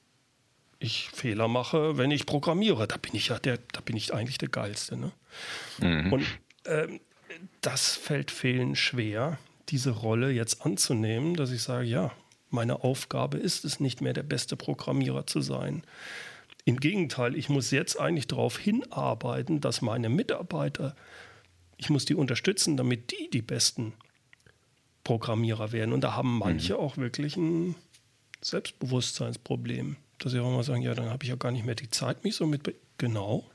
ich 0.80 1.10
Fehler 1.14 1.50
mache, 1.50 1.98
wenn 1.98 2.12
ich 2.12 2.26
programmiere. 2.26 2.88
Da 2.88 2.96
bin 2.96 3.14
ich 3.14 3.28
ja 3.28 3.40
der, 3.40 3.60
da 3.74 3.82
bin 3.82 3.98
ich 3.98 4.14
eigentlich 4.14 4.38
der 4.38 4.48
Geilste. 4.48 4.96
Ne? 4.96 5.12
Mhm. 5.80 6.14
Und 6.14 6.26
ähm, 6.64 7.02
das 7.60 7.98
fällt 7.98 8.32
vielen 8.32 8.78
schwer, 8.78 9.38
diese 9.68 9.90
Rolle 9.90 10.32
jetzt 10.32 10.66
anzunehmen, 10.66 11.36
dass 11.36 11.52
ich 11.52 11.64
sage, 11.64 11.88
ja, 11.88 12.14
meine 12.52 12.86
Aufgabe 12.86 13.38
ist 13.38 13.66
es 13.66 13.82
nicht 13.82 14.00
mehr, 14.00 14.14
der 14.14 14.24
beste 14.24 14.56
Programmierer 14.56 15.28
zu 15.28 15.42
sein. 15.42 15.84
Im 16.64 16.80
Gegenteil, 16.80 17.36
ich 17.36 17.50
muss 17.50 17.70
jetzt 17.72 18.00
eigentlich 18.00 18.28
darauf 18.28 18.58
hinarbeiten, 18.58 19.60
dass 19.60 19.82
meine 19.82 20.08
Mitarbeiter, 20.08 20.96
ich 21.78 21.90
muss 21.90 22.06
die 22.06 22.16
unterstützen, 22.16 22.78
damit 22.78 23.12
die 23.12 23.30
die 23.30 23.42
besten 23.42 23.94
Programmierer 25.04 25.72
werden. 25.72 25.94
Und 25.94 26.02
da 26.02 26.16
haben 26.16 26.38
manche 26.38 26.74
mhm. 26.74 26.80
auch 26.80 26.98
wirklich 26.98 27.38
ein 27.38 27.76
Selbstbewusstseinsproblem. 28.42 29.96
Dass 30.20 30.32
sie 30.32 30.40
auch 30.40 30.52
mal 30.52 30.64
sagen, 30.64 30.82
ja, 30.82 30.96
dann 30.96 31.10
habe 31.10 31.24
ich 31.24 31.30
ja 31.30 31.36
gar 31.36 31.52
nicht 31.52 31.66
mehr 31.66 31.76
die 31.76 31.90
Zeit, 31.90 32.24
mich 32.24 32.36
so 32.36 32.46
mit... 32.46 32.74
Genau, 32.98 33.46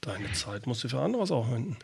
deine 0.00 0.32
Zeit 0.32 0.68
musst 0.68 0.84
du 0.84 0.88
für 0.88 1.00
anderes 1.00 1.32
aufwenden. 1.32 1.76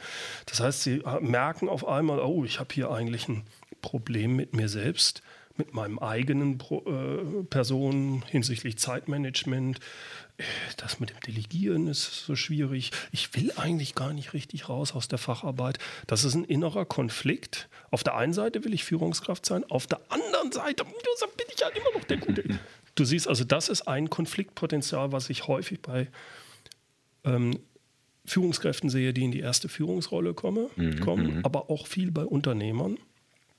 Das 0.47 0.61
heißt, 0.61 0.83
sie 0.83 1.03
merken 1.21 1.69
auf 1.69 1.87
einmal, 1.87 2.21
oh, 2.21 2.45
ich 2.45 2.61
habe 2.61 2.73
hier 2.73 2.91
eigentlich 2.91 3.29
ein 3.29 3.43
Problem 3.83 4.37
mit 4.37 4.55
mir 4.55 4.69
selbst 4.69 5.23
mit 5.57 5.75
meinem 5.75 5.99
eigenen 5.99 6.59
Pro, 6.59 6.83
äh, 6.87 7.45
Person 7.45 8.25
hinsichtlich 8.27 8.79
Zeitmanagement. 8.79 9.79
Das 10.77 11.01
mit 11.01 11.11
dem 11.11 11.21
Delegieren 11.21 11.87
ist 11.87 12.25
so 12.27 12.37
schwierig. 12.37 12.91
Ich 13.13 13.35
will 13.35 13.53
eigentlich 13.57 13.95
gar 13.95 14.13
nicht 14.13 14.33
richtig 14.33 14.69
raus 14.69 14.95
aus 14.95 15.09
der 15.09 15.19
Facharbeit. 15.19 15.79
Das 16.07 16.25
ist 16.25 16.35
ein 16.35 16.45
innerer 16.45 16.85
Konflikt. 16.85 17.69
Auf 17.91 18.05
der 18.05 18.17
einen 18.17 18.33
Seite 18.33 18.65
will 18.65 18.75
ich 18.75 18.85
Führungskraft 18.85 19.47
sein, 19.47 19.65
auf 19.71 19.87
der 19.87 20.01
anderen 20.09 20.53
Seite 20.53 20.85
bin 20.85 21.47
ich 21.53 21.61
ja 21.61 21.69
immer 21.69 21.99
noch 21.99 22.05
der 22.05 22.17
Gute. 22.19 22.61
Du 22.95 23.05
siehst 23.05 23.29
also, 23.29 23.45
das 23.45 23.69
ist 23.69 23.83
ein 23.83 24.11
Konfliktpotenzial, 24.11 25.13
was 25.13 25.31
ich 25.31 25.47
häufig 25.47 25.81
bei 25.81 26.09
ähm, 27.25 27.59
Führungskräften 28.27 28.91
sehe, 28.91 29.13
die 29.13 29.25
in 29.25 29.33
die 29.33 29.41
erste 29.41 29.69
Führungsrolle 29.69 30.35
komme, 30.35 30.71
mhm, 30.77 31.01
kommen, 31.01 31.37
mhm. 31.39 31.45
aber 31.45 31.71
auch 31.71 31.87
viel 31.87 32.11
bei 32.11 32.25
Unternehmern. 32.25 32.99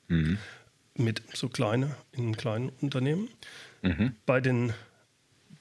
Mhm 0.07 0.37
mit 0.95 1.21
so 1.33 1.49
kleine, 1.49 1.95
in 2.11 2.35
kleinen 2.35 2.69
Unternehmen. 2.81 3.29
Mhm. 3.81 4.13
Bei, 4.25 4.41
den, 4.41 4.73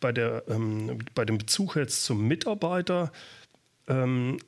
bei, 0.01 0.13
der, 0.13 0.45
ähm, 0.49 0.99
bei 1.15 1.25
dem 1.25 1.39
Bezug 1.39 1.77
jetzt 1.77 2.05
zum 2.05 2.27
Mitarbeiter, 2.27 3.13
ähm, 3.89 4.39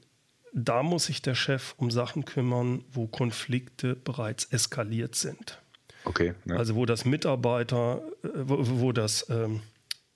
da 0.52 0.82
muss 0.82 1.06
sich 1.06 1.22
der 1.22 1.34
Chef 1.34 1.74
um 1.78 1.90
Sachen 1.90 2.24
kümmern, 2.24 2.84
wo 2.92 3.06
Konflikte 3.06 3.94
bereits 3.96 4.44
eskaliert 4.46 5.14
sind. 5.14 5.58
Okay. 6.04 6.34
Ja. 6.44 6.56
Also 6.56 6.74
wo 6.74 6.84
das 6.86 7.04
Mitarbeiter, 7.04 8.02
äh, 8.22 8.28
wo, 8.34 8.58
wo, 8.60 8.92
das 8.92 9.28
ähm, 9.30 9.60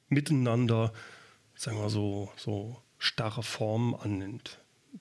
Miteinander, 0.08 0.92
sagen 1.54 1.78
wir 1.78 1.90
so, 1.90 2.30
so 2.36 2.82
starre 2.98 3.42
Formen 3.42 3.94
annimmt. 3.94 4.58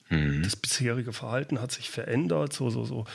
Mhm. 0.10 0.44
Das 0.44 0.56
bisherige 0.56 1.14
Verhalten 1.14 1.62
hat 1.62 1.72
sich 1.72 1.90
verändert, 1.90 2.54
so, 2.54 2.70
so, 2.70 2.86
so 2.86 3.06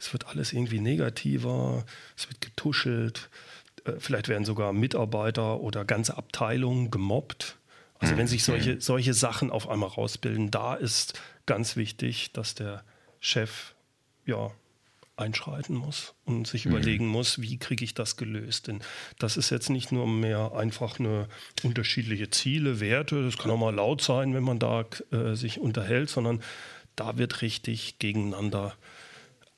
es 0.00 0.12
wird 0.12 0.28
alles 0.28 0.52
irgendwie 0.52 0.80
negativer, 0.80 1.84
es 2.16 2.28
wird 2.28 2.40
getuschelt, 2.40 3.30
vielleicht 3.98 4.28
werden 4.28 4.44
sogar 4.44 4.72
Mitarbeiter 4.72 5.60
oder 5.60 5.84
ganze 5.84 6.16
Abteilungen 6.16 6.90
gemobbt. 6.90 7.56
Also 8.00 8.16
wenn 8.16 8.28
sich 8.28 8.44
solche, 8.44 8.80
solche 8.80 9.12
Sachen 9.12 9.50
auf 9.50 9.68
einmal 9.68 9.88
rausbilden, 9.88 10.52
da 10.52 10.74
ist 10.74 11.20
ganz 11.46 11.74
wichtig, 11.74 12.32
dass 12.32 12.54
der 12.54 12.84
Chef 13.18 13.74
ja 14.24 14.52
einschreiten 15.18 15.74
muss 15.74 16.14
und 16.24 16.46
sich 16.46 16.64
mhm. 16.64 16.72
überlegen 16.72 17.06
muss, 17.08 17.40
wie 17.40 17.58
kriege 17.58 17.84
ich 17.84 17.94
das 17.94 18.16
gelöst. 18.16 18.68
Denn 18.68 18.80
das 19.18 19.36
ist 19.36 19.50
jetzt 19.50 19.68
nicht 19.68 19.90
nur 19.90 20.06
mehr 20.06 20.52
einfach 20.54 21.00
eine 21.00 21.28
unterschiedliche 21.64 22.30
Ziele, 22.30 22.80
Werte, 22.80 23.24
das 23.24 23.36
kann 23.36 23.50
auch 23.50 23.58
mal 23.58 23.74
laut 23.74 24.00
sein, 24.00 24.34
wenn 24.34 24.44
man 24.44 24.58
da 24.58 24.84
äh, 25.10 25.34
sich 25.34 25.58
unterhält, 25.58 26.08
sondern 26.08 26.40
da 26.94 27.18
wird 27.18 27.42
richtig 27.42 27.98
gegeneinander 27.98 28.76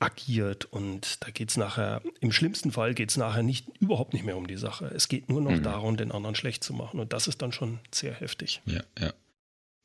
agiert 0.01 0.65
und 0.65 1.23
da 1.23 1.29
geht 1.29 1.49
es 1.49 1.57
nachher, 1.57 2.01
im 2.19 2.31
schlimmsten 2.31 2.71
Fall 2.71 2.93
geht 2.93 3.11
es 3.11 3.17
nachher 3.17 3.43
nicht, 3.43 3.67
überhaupt 3.79 4.13
nicht 4.13 4.25
mehr 4.25 4.35
um 4.35 4.47
die 4.47 4.57
Sache. 4.57 4.85
Es 4.95 5.07
geht 5.07 5.29
nur 5.29 5.41
noch 5.41 5.51
mhm. 5.51 5.63
darum, 5.63 5.95
den 5.95 6.11
anderen 6.11 6.35
schlecht 6.35 6.63
zu 6.63 6.73
machen 6.73 6.99
und 6.99 7.13
das 7.13 7.27
ist 7.27 7.41
dann 7.41 7.51
schon 7.51 7.79
sehr 7.93 8.13
heftig. 8.13 8.61
Ja, 8.65 8.81
ja. 8.99 9.13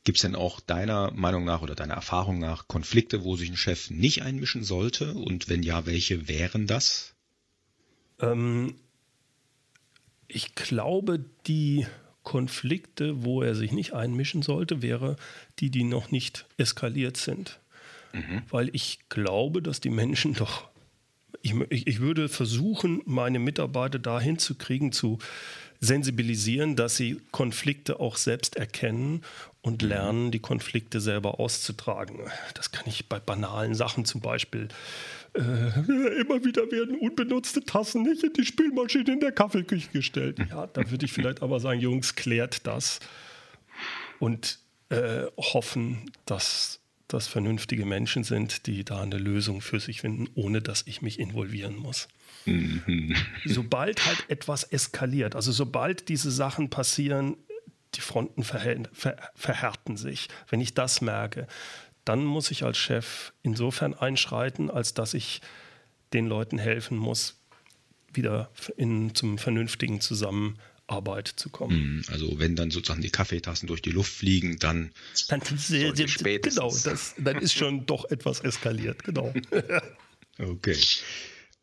Gibt 0.04 0.18
es 0.18 0.22
denn 0.22 0.36
auch 0.36 0.60
deiner 0.60 1.10
Meinung 1.12 1.44
nach 1.44 1.62
oder 1.62 1.74
deiner 1.74 1.94
Erfahrung 1.94 2.38
nach 2.38 2.68
Konflikte, 2.68 3.24
wo 3.24 3.36
sich 3.36 3.50
ein 3.50 3.56
Chef 3.56 3.90
nicht 3.90 4.22
einmischen 4.22 4.62
sollte 4.62 5.14
und 5.14 5.48
wenn 5.48 5.62
ja, 5.62 5.84
welche 5.84 6.28
wären 6.28 6.66
das? 6.66 7.14
Ähm, 8.20 8.76
ich 10.28 10.54
glaube, 10.54 11.24
die 11.46 11.86
Konflikte, 12.22 13.24
wo 13.24 13.42
er 13.42 13.54
sich 13.54 13.72
nicht 13.72 13.92
einmischen 13.92 14.42
sollte, 14.42 14.80
wäre 14.80 15.16
die, 15.58 15.70
die 15.70 15.84
noch 15.84 16.10
nicht 16.10 16.46
eskaliert 16.56 17.16
sind 17.16 17.60
mhm. 18.16 18.42
weil 18.50 18.70
ich 18.72 19.00
glaube, 19.08 19.62
dass 19.62 19.80
die 19.80 19.90
Menschen 19.90 20.34
doch, 20.34 20.68
ich, 21.42 21.54
ich 21.70 22.00
würde 22.00 22.28
versuchen, 22.28 23.02
meine 23.04 23.38
Mitarbeiter 23.38 23.98
dahin 23.98 24.38
zu 24.38 24.54
kriegen, 24.54 24.92
zu 24.92 25.18
sensibilisieren, 25.80 26.76
dass 26.76 26.96
sie 26.96 27.20
Konflikte 27.32 28.00
auch 28.00 28.16
selbst 28.16 28.56
erkennen 28.56 29.22
und 29.60 29.82
mhm. 29.82 29.88
lernen, 29.88 30.30
die 30.30 30.38
Konflikte 30.38 31.00
selber 31.00 31.38
auszutragen. 31.40 32.20
Das 32.54 32.72
kann 32.72 32.84
ich 32.86 33.08
bei 33.08 33.20
banalen 33.20 33.74
Sachen 33.74 34.04
zum 34.04 34.20
Beispiel. 34.20 34.68
Äh, 35.34 35.40
immer 36.20 36.44
wieder 36.44 36.70
werden 36.70 36.96
unbenutzte 36.96 37.64
Tassen 37.64 38.02
nicht 38.04 38.22
in 38.22 38.32
die 38.32 38.44
Spülmaschine 38.44 39.12
in 39.12 39.20
der 39.20 39.32
Kaffeeküche 39.32 39.90
gestellt. 39.90 40.38
Ja, 40.50 40.66
da 40.66 40.90
würde 40.90 41.04
ich 41.04 41.12
vielleicht 41.12 41.42
aber 41.42 41.60
sagen, 41.60 41.80
Jungs, 41.80 42.14
klärt 42.14 42.66
das 42.66 43.00
und 44.18 44.58
äh, 44.88 45.24
hoffen, 45.36 46.10
dass 46.24 46.80
das 47.08 47.26
vernünftige 47.26 47.86
Menschen 47.86 48.24
sind, 48.24 48.66
die 48.66 48.84
da 48.84 49.00
eine 49.00 49.18
Lösung 49.18 49.60
für 49.60 49.80
sich 49.80 50.00
finden, 50.00 50.28
ohne 50.34 50.60
dass 50.60 50.82
ich 50.86 51.02
mich 51.02 51.18
involvieren 51.18 51.76
muss. 51.76 52.08
Mhm. 52.44 53.14
Sobald 53.44 54.04
halt 54.06 54.24
etwas 54.28 54.64
eskaliert, 54.64 55.36
also 55.36 55.52
sobald 55.52 56.08
diese 56.08 56.30
Sachen 56.30 56.70
passieren, 56.70 57.36
die 57.94 58.00
Fronten 58.00 58.42
ver 58.42 59.16
verhärten 59.34 59.96
sich. 59.96 60.28
Wenn 60.48 60.60
ich 60.60 60.74
das 60.74 61.00
merke, 61.00 61.46
dann 62.04 62.24
muss 62.24 62.50
ich 62.50 62.64
als 62.64 62.78
Chef 62.78 63.32
insofern 63.42 63.94
einschreiten, 63.94 64.70
als 64.70 64.94
dass 64.94 65.14
ich 65.14 65.40
den 66.12 66.26
Leuten 66.26 66.58
helfen 66.58 66.98
muss, 66.98 67.40
wieder 68.12 68.50
in, 68.76 69.14
zum 69.14 69.38
vernünftigen 69.38 70.00
Zusammenarbeiten 70.00 70.60
Arbeit 70.86 71.28
zu 71.28 71.48
kommen. 71.48 71.96
Mhm, 71.96 72.04
also 72.08 72.38
wenn 72.38 72.56
dann 72.56 72.70
sozusagen 72.70 73.02
die 73.02 73.10
Kaffeetassen 73.10 73.66
durch 73.66 73.82
die 73.82 73.90
Luft 73.90 74.12
fliegen, 74.12 74.58
dann, 74.58 74.92
dann 75.28 75.40
sehr, 75.42 75.94
sehr, 75.96 76.06
genau, 76.38 76.74
das, 76.84 77.14
dann 77.18 77.38
ist 77.38 77.54
schon 77.54 77.86
doch 77.86 78.10
etwas 78.10 78.40
eskaliert, 78.40 79.04
genau. 79.04 79.34
okay. 80.38 80.76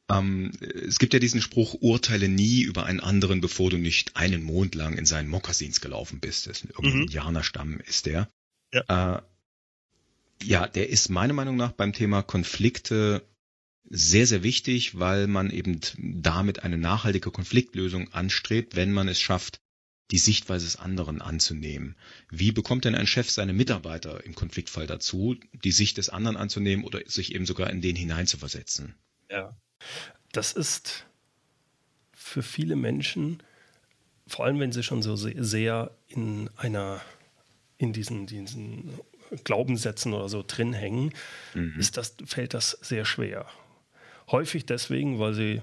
Ähm, 0.09 0.51
es 0.61 0.99
gibt 0.99 1.13
ja 1.13 1.19
diesen 1.19 1.41
Spruch, 1.41 1.75
urteile 1.79 2.27
nie 2.27 2.61
über 2.61 2.85
einen 2.85 2.99
anderen, 2.99 3.39
bevor 3.39 3.69
du 3.69 3.77
nicht 3.77 4.17
einen 4.17 4.43
Mond 4.43 4.75
lang 4.75 4.97
in 4.97 5.05
seinen 5.05 5.29
Mokassins 5.29 5.79
gelaufen 5.79 6.19
bist. 6.19 6.47
Das 6.47 6.61
ist 6.61 6.65
irgendein 6.65 6.95
mhm. 6.95 7.01
Indianerstamm 7.03 7.79
ist 7.79 8.05
der. 8.05 8.27
Ja. 8.73 9.17
Äh, 9.17 9.21
ja, 10.43 10.67
der 10.67 10.89
ist 10.89 11.09
meiner 11.09 11.33
Meinung 11.33 11.55
nach 11.55 11.71
beim 11.71 11.93
Thema 11.93 12.21
Konflikte 12.21 13.25
sehr, 13.89 14.25
sehr 14.25 14.43
wichtig, 14.43 14.99
weil 14.99 15.27
man 15.27 15.49
eben 15.49 15.79
damit 15.97 16.63
eine 16.63 16.77
nachhaltige 16.77 17.31
Konfliktlösung 17.31 18.11
anstrebt, 18.13 18.75
wenn 18.75 18.91
man 18.91 19.07
es 19.07 19.19
schafft, 19.19 19.59
die 20.11 20.17
Sichtweise 20.17 20.65
des 20.65 20.75
anderen 20.75 21.21
anzunehmen. 21.21 21.95
Wie 22.29 22.51
bekommt 22.51 22.85
denn 22.85 22.95
ein 22.95 23.07
Chef 23.07 23.29
seine 23.29 23.53
Mitarbeiter 23.53 24.23
im 24.25 24.35
Konfliktfall 24.35 24.85
dazu, 24.85 25.35
die 25.63 25.71
Sicht 25.71 25.97
des 25.97 26.09
anderen 26.09 26.37
anzunehmen 26.37 26.85
oder 26.85 27.01
sich 27.05 27.33
eben 27.33 27.45
sogar 27.45 27.69
in 27.69 27.81
den 27.81 27.95
hineinzuversetzen? 27.95 28.95
Ja, 29.29 29.55
das 30.31 30.53
ist 30.53 31.05
für 32.13 32.43
viele 32.43 32.75
Menschen, 32.75 33.41
vor 34.27 34.45
allem 34.45 34.59
wenn 34.59 34.71
sie 34.71 34.83
schon 34.83 35.01
so 35.01 35.15
sehr 35.15 35.91
in 36.07 36.49
einer, 36.57 37.01
in 37.77 37.93
diesen, 37.93 38.27
diesen 38.27 38.93
Glaubenssätzen 39.43 40.13
oder 40.13 40.29
so 40.29 40.43
drin 40.45 40.73
hängen, 40.73 41.13
mhm. 41.53 41.79
ist 41.79 41.97
das, 41.97 42.15
fällt 42.25 42.53
das 42.53 42.71
sehr 42.81 43.05
schwer. 43.05 43.47
Häufig 44.31 44.65
deswegen, 44.65 45.19
weil 45.19 45.33
sie 45.33 45.61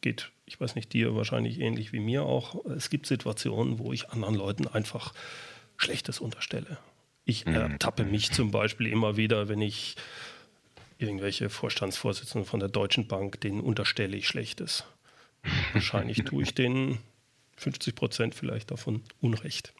geht, 0.00 0.30
ich 0.46 0.60
weiß 0.60 0.74
nicht, 0.74 0.92
dir 0.92 1.14
wahrscheinlich 1.14 1.60
ähnlich 1.60 1.92
wie 1.92 2.00
mir 2.00 2.24
auch. 2.24 2.64
Es 2.66 2.90
gibt 2.90 3.06
Situationen, 3.06 3.78
wo 3.78 3.92
ich 3.92 4.10
anderen 4.10 4.34
Leuten 4.34 4.66
einfach 4.66 5.14
Schlechtes 5.76 6.20
unterstelle. 6.20 6.78
Ich 7.24 7.46
mhm. 7.46 7.54
ertappe 7.54 8.04
mich 8.04 8.32
zum 8.32 8.50
Beispiel 8.50 8.86
immer 8.88 9.16
wieder, 9.16 9.48
wenn 9.48 9.62
ich 9.62 9.96
irgendwelche 10.98 11.48
Vorstandsvorsitzenden 11.48 12.46
von 12.48 12.60
der 12.60 12.68
Deutschen 12.68 13.06
Bank, 13.06 13.40
denen 13.40 13.60
unterstelle 13.60 14.16
ich 14.16 14.28
Schlechtes. 14.28 14.84
Wahrscheinlich 15.72 16.18
tue 16.24 16.42
ich 16.42 16.54
denen 16.54 16.98
50 17.56 17.94
Prozent 17.94 18.34
vielleicht 18.34 18.70
davon 18.70 19.02
Unrecht. 19.20 19.72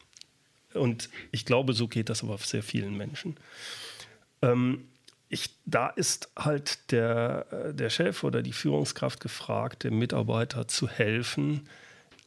Und 0.73 1.09
ich 1.31 1.45
glaube, 1.45 1.73
so 1.73 1.87
geht 1.87 2.09
das 2.09 2.23
aber 2.23 2.37
sehr 2.37 2.63
vielen 2.63 2.95
Menschen. 2.95 3.35
Ähm, 4.41 4.87
ich, 5.31 5.57
da 5.65 5.87
ist 5.87 6.29
halt 6.37 6.91
der, 6.91 7.47
äh, 7.51 7.73
der 7.73 7.89
Chef 7.89 8.23
oder 8.23 8.41
die 8.41 8.53
Führungskraft 8.53 9.19
gefragt, 9.19 9.83
dem 9.83 9.97
Mitarbeiter 9.97 10.67
zu 10.67 10.87
helfen, 10.87 11.67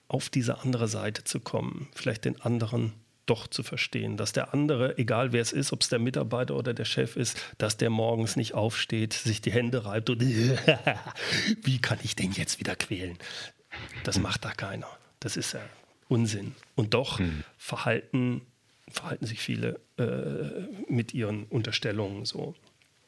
auf 0.09 0.29
diese 0.29 0.59
andere 0.61 0.89
Seite 0.89 1.25
zu 1.25 1.41
kommen, 1.41 1.89
vielleicht 1.95 2.25
den 2.25 2.41
anderen 2.41 2.93
doch 3.27 3.47
zu 3.47 3.63
verstehen, 3.63 4.19
dass 4.19 4.33
der 4.33 4.53
andere, 4.53 4.99
egal 4.99 5.33
wer 5.33 5.41
es 5.41 5.53
ist, 5.53 5.73
ob 5.73 5.81
es 5.81 5.89
der 5.89 5.99
Mitarbeiter 5.99 6.57
oder 6.57 6.75
der 6.75 6.85
Chef 6.85 7.17
ist, 7.17 7.41
dass 7.57 7.79
der 7.79 7.89
morgens 7.89 8.37
nicht 8.37 8.53
aufsteht, 8.53 9.15
sich 9.15 9.41
die 9.41 9.53
Hände 9.53 9.87
reibt 9.87 10.11
und 10.11 10.21
wie 11.63 11.79
kann 11.81 11.99
ich 12.03 12.17
den 12.17 12.33
jetzt 12.33 12.61
wieder 12.61 12.77
quälen? 12.77 13.17
Das 14.03 14.19
macht 14.19 14.45
da 14.45 14.53
keiner. 14.53 14.89
Das 15.21 15.39
ist 15.39 15.53
ja 15.53 15.61
Unsinn. 16.09 16.55
Und 16.75 16.93
doch 16.93 17.19
hm. 17.19 17.45
verhalten 17.57 18.43
verhalten 18.91 19.27
sich 19.27 19.41
viele 19.41 19.81
äh, 19.99 20.93
mit 20.93 21.15
ihren 21.15 21.45
Unterstellungen 21.45 22.25
so. 22.25 22.55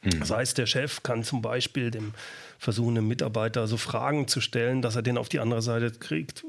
Mhm. 0.03 0.21
Das 0.21 0.31
heißt, 0.31 0.59
der 0.59 0.67
Chef 0.67 1.03
kann 1.03 1.25
zum 1.25 1.43
Beispiel 1.43 1.91
dem 1.91 2.15
versuchen, 2.59 2.97
einem 2.97 3.09
Mitarbeiter 3.09 3.67
so 3.67 3.77
Fragen 3.77 4.29
zu 4.29 4.41
stellen, 4.41 4.83
dass 4.83 4.97
er 4.97 5.03
den 5.03 5.19
auf 5.19 5.29
die 5.29 5.41
andere 5.41 5.63
Seite 5.63 5.91
kriegt, 5.91 6.45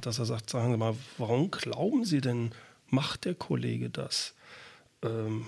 dass 0.00 0.18
er 0.18 0.24
sagt, 0.24 0.50
sagen 0.50 0.72
Sie 0.72 0.78
mal, 0.78 0.94
warum 1.18 1.50
glauben 1.50 2.04
Sie 2.04 2.20
denn, 2.20 2.52
macht 2.88 3.24
der 3.24 3.34
Kollege 3.34 3.90
das? 3.90 4.34
Ähm, 5.02 5.46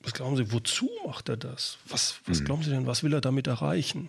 was 0.00 0.14
glauben 0.14 0.36
Sie, 0.36 0.52
wozu 0.52 0.90
macht 1.06 1.28
er 1.28 1.36
das? 1.36 1.78
Was, 1.86 2.16
was 2.26 2.40
mhm. 2.40 2.44
glauben 2.44 2.62
Sie 2.62 2.70
denn, 2.70 2.86
was 2.86 3.02
will 3.02 3.14
er 3.14 3.20
damit 3.20 3.46
erreichen? 3.46 4.08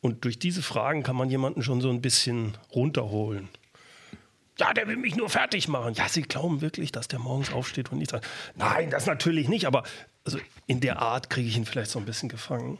Und 0.00 0.24
durch 0.24 0.38
diese 0.38 0.62
Fragen 0.62 1.02
kann 1.02 1.16
man 1.16 1.30
jemanden 1.30 1.62
schon 1.62 1.80
so 1.80 1.90
ein 1.90 2.00
bisschen 2.00 2.56
runterholen. 2.72 3.48
Ja, 4.58 4.74
der 4.74 4.88
will 4.88 4.96
mich 4.96 5.16
nur 5.16 5.30
fertig 5.30 5.68
machen. 5.68 5.94
Ja, 5.94 6.08
Sie 6.08 6.22
glauben 6.22 6.60
wirklich, 6.60 6.92
dass 6.92 7.08
der 7.08 7.18
morgens 7.18 7.52
aufsteht 7.52 7.92
und 7.92 7.98
nicht 7.98 8.10
sagt, 8.10 8.26
nein, 8.56 8.90
das 8.90 9.06
natürlich 9.06 9.48
nicht, 9.48 9.66
aber 9.66 9.84
also 10.24 10.38
in 10.66 10.80
der 10.80 11.00
Art 11.00 11.30
kriege 11.30 11.48
ich 11.48 11.56
ihn 11.56 11.64
vielleicht 11.64 11.90
so 11.90 11.98
ein 11.98 12.04
bisschen 12.04 12.28
gefangen. 12.28 12.78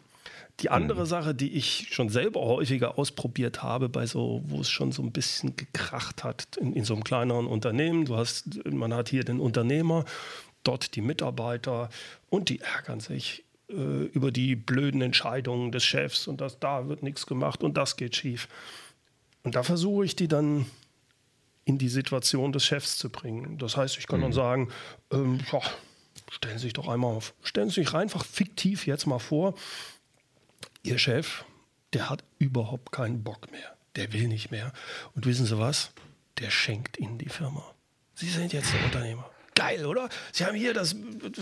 Die 0.60 0.68
andere 0.68 1.02
mhm. 1.02 1.06
Sache, 1.06 1.34
die 1.34 1.52
ich 1.52 1.88
schon 1.90 2.10
selber 2.10 2.40
häufiger 2.40 2.98
ausprobiert 2.98 3.62
habe, 3.62 3.88
bei 3.88 4.06
so, 4.06 4.42
wo 4.46 4.60
es 4.60 4.68
schon 4.68 4.92
so 4.92 5.02
ein 5.02 5.12
bisschen 5.12 5.56
gekracht 5.56 6.22
hat, 6.22 6.56
in, 6.58 6.74
in 6.74 6.84
so 6.84 6.94
einem 6.94 7.04
kleineren 7.04 7.46
Unternehmen, 7.46 8.04
du 8.04 8.16
hast, 8.16 8.64
man 8.66 8.92
hat 8.92 9.08
hier 9.08 9.24
den 9.24 9.40
Unternehmer, 9.40 10.04
dort 10.62 10.94
die 10.96 11.00
Mitarbeiter 11.00 11.88
und 12.28 12.50
die 12.50 12.60
ärgern 12.60 13.00
sich 13.00 13.44
äh, 13.70 13.72
über 13.72 14.30
die 14.30 14.54
blöden 14.54 15.00
Entscheidungen 15.00 15.72
des 15.72 15.84
Chefs 15.84 16.28
und 16.28 16.42
das, 16.42 16.58
da 16.58 16.88
wird 16.88 17.02
nichts 17.02 17.26
gemacht 17.26 17.62
und 17.62 17.78
das 17.78 17.96
geht 17.96 18.16
schief. 18.16 18.48
Und 19.42 19.54
da 19.54 19.62
versuche 19.62 20.04
ich 20.04 20.16
die 20.16 20.28
dann 20.28 20.66
in 21.64 21.78
die 21.78 21.88
Situation 21.88 22.52
des 22.52 22.64
Chefs 22.64 22.98
zu 22.98 23.08
bringen. 23.08 23.56
Das 23.56 23.76
heißt, 23.76 23.96
ich 23.96 24.06
kann 24.06 24.20
mhm. 24.20 24.24
dann 24.24 24.32
sagen, 24.32 24.68
ähm, 25.10 25.38
ja, 25.50 25.60
stellen 26.30 26.58
Sie 26.58 26.64
sich 26.64 26.72
doch 26.72 26.88
einmal 26.88 27.14
auf, 27.14 27.34
stellen 27.42 27.68
Sie 27.68 27.82
sich 27.82 27.92
einfach 27.92 28.24
fiktiv 28.24 28.86
jetzt 28.86 29.06
mal 29.06 29.18
vor, 29.18 29.54
Ihr 30.82 30.98
Chef, 30.98 31.44
der 31.92 32.08
hat 32.08 32.24
überhaupt 32.38 32.92
keinen 32.92 33.22
Bock 33.22 33.50
mehr. 33.50 33.76
Der 33.96 34.12
will 34.12 34.28
nicht 34.28 34.50
mehr. 34.50 34.72
Und 35.14 35.26
wissen 35.26 35.44
Sie 35.44 35.58
was? 35.58 35.90
Der 36.38 36.50
schenkt 36.50 36.98
Ihnen 36.98 37.18
die 37.18 37.28
Firma. 37.28 37.62
Sie 38.14 38.30
sind 38.30 38.52
jetzt 38.52 38.72
der 38.72 38.84
Unternehmer. 38.84 39.28
Geil, 39.54 39.84
oder? 39.84 40.08
Sie 40.32 40.46
haben 40.46 40.56
hier 40.56 40.72
das 40.72 40.96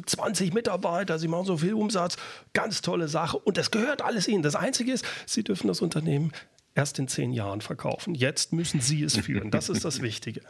20 0.06 0.54
Mitarbeiter, 0.54 1.18
Sie 1.18 1.28
machen 1.28 1.44
so 1.44 1.58
viel 1.58 1.74
Umsatz, 1.74 2.16
ganz 2.52 2.80
tolle 2.80 3.06
Sache 3.06 3.38
und 3.38 3.56
das 3.56 3.70
gehört 3.70 4.02
alles 4.02 4.26
Ihnen. 4.26 4.42
Das 4.42 4.56
Einzige 4.56 4.92
ist, 4.92 5.04
Sie 5.26 5.44
dürfen 5.44 5.68
das 5.68 5.82
Unternehmen 5.82 6.32
erst 6.74 6.98
in 6.98 7.06
zehn 7.06 7.32
Jahren 7.32 7.60
verkaufen. 7.60 8.14
Jetzt 8.14 8.52
müssen 8.52 8.80
Sie 8.80 9.04
es 9.04 9.16
führen. 9.16 9.50
Das 9.50 9.68
ist 9.68 9.84
das 9.84 10.00
Wichtige. 10.00 10.40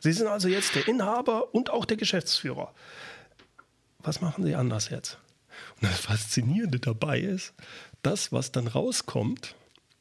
Sie 0.00 0.12
sind 0.12 0.26
also 0.26 0.48
jetzt 0.48 0.74
der 0.74 0.88
Inhaber 0.88 1.54
und 1.54 1.70
auch 1.70 1.84
der 1.84 1.96
Geschäftsführer. 1.96 2.74
Was 4.04 4.20
machen 4.20 4.44
Sie 4.44 4.54
anders 4.54 4.90
jetzt? 4.90 5.18
Und 5.80 5.90
das 5.90 6.00
Faszinierende 6.00 6.78
dabei 6.78 7.18
ist, 7.18 7.54
das, 8.02 8.32
was 8.32 8.52
dann 8.52 8.66
rauskommt, 8.66 9.54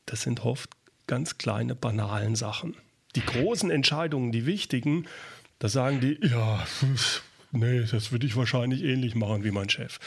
das 0.05 0.23
sind 0.23 0.45
oft 0.45 0.69
ganz 1.07 1.37
kleine, 1.37 1.73
banalen 1.73 2.35
Sachen. 2.35 2.75
Die 3.15 3.25
großen 3.25 3.71
Entscheidungen, 3.71 4.31
die 4.31 4.45
wichtigen, 4.45 5.05
da 5.59 5.69
sagen 5.69 6.01
die, 6.01 6.19
ja, 6.21 6.65
nee, 7.51 7.85
das 7.89 8.11
würde 8.11 8.25
ich 8.25 8.35
wahrscheinlich 8.35 8.83
ähnlich 8.83 9.15
machen 9.15 9.45
wie 9.45 9.51
mein 9.51 9.69
Chef. 9.69 9.99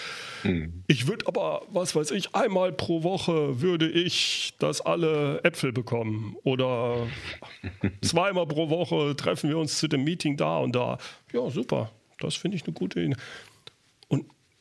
Mhm. 0.43 0.83
Ich 0.89 1.07
würde 1.07 1.27
aber, 1.27 1.63
was 1.69 1.95
weiß 1.95 2.11
ich, 2.11 2.35
einmal 2.35 2.73
pro 2.73 3.03
Woche 3.03 3.63
würde 3.63 3.89
ich, 3.89 4.55
dass 4.59 4.83
alle 4.83 5.43
Äpfel 5.45 5.73
bekommen. 5.73 6.37
Oder 6.43 7.07
zweimal 8.03 8.47
pro 8.47 8.69
Woche 8.69 9.17
treffen 9.17 9.49
wir 9.49 9.57
uns 9.57 9.79
zu 9.79 9.89
dem 9.89 10.05
Meeting 10.05 10.37
da 10.37 10.59
und 10.59 10.77
da. 10.77 10.99
Ja, 11.33 11.49
super. 11.49 11.93
Das 12.19 12.35
finde 12.35 12.57
ich 12.57 12.65
eine 12.65 12.73
gute 12.73 13.01
Idee. 13.01 13.17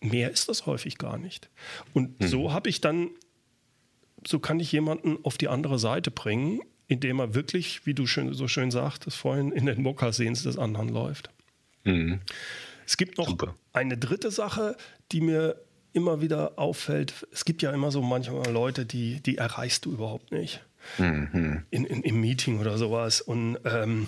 Mehr 0.09 0.31
ist 0.31 0.49
das 0.49 0.65
häufig 0.65 0.97
gar 0.97 1.17
nicht. 1.17 1.49
Und 1.93 2.19
mhm. 2.21 2.27
so 2.27 2.53
habe 2.53 2.69
ich 2.69 2.81
dann 2.81 3.09
so 4.27 4.39
kann 4.39 4.59
ich 4.59 4.71
jemanden 4.71 5.17
auf 5.23 5.37
die 5.37 5.47
andere 5.47 5.79
Seite 5.79 6.11
bringen, 6.11 6.61
indem 6.87 7.19
er 7.19 7.35
wirklich, 7.35 7.85
wie 7.85 7.93
du 7.93 8.05
schön, 8.07 8.33
so 8.33 8.47
schön 8.47 8.71
sagtest, 8.71 9.17
vorhin 9.17 9.51
in 9.51 9.65
den 9.65 9.81
Mokassins 9.81 10.43
des 10.43 10.57
anderen 10.57 10.89
läuft. 10.89 11.29
Mhm. 11.83 12.21
Es 12.85 12.97
gibt 12.97 13.17
noch 13.17 13.29
Super. 13.29 13.55
eine 13.73 13.97
dritte 13.97 14.31
Sache, 14.31 14.75
die 15.11 15.21
mir 15.21 15.61
immer 15.93 16.21
wieder 16.21 16.59
auffällt. 16.59 17.25
Es 17.31 17.45
gibt 17.45 17.61
ja 17.61 17.71
immer 17.71 17.91
so 17.91 18.01
manchmal 18.01 18.51
Leute, 18.51 18.85
die, 18.85 19.21
die 19.21 19.37
erreichst 19.37 19.85
du 19.85 19.93
überhaupt 19.93 20.31
nicht. 20.31 20.63
Mhm. 20.97 21.63
In, 21.71 21.85
in, 21.85 22.03
Im 22.03 22.21
Meeting 22.21 22.59
oder 22.59 22.77
sowas. 22.77 23.21
Und 23.21 23.57
ähm, 23.65 24.07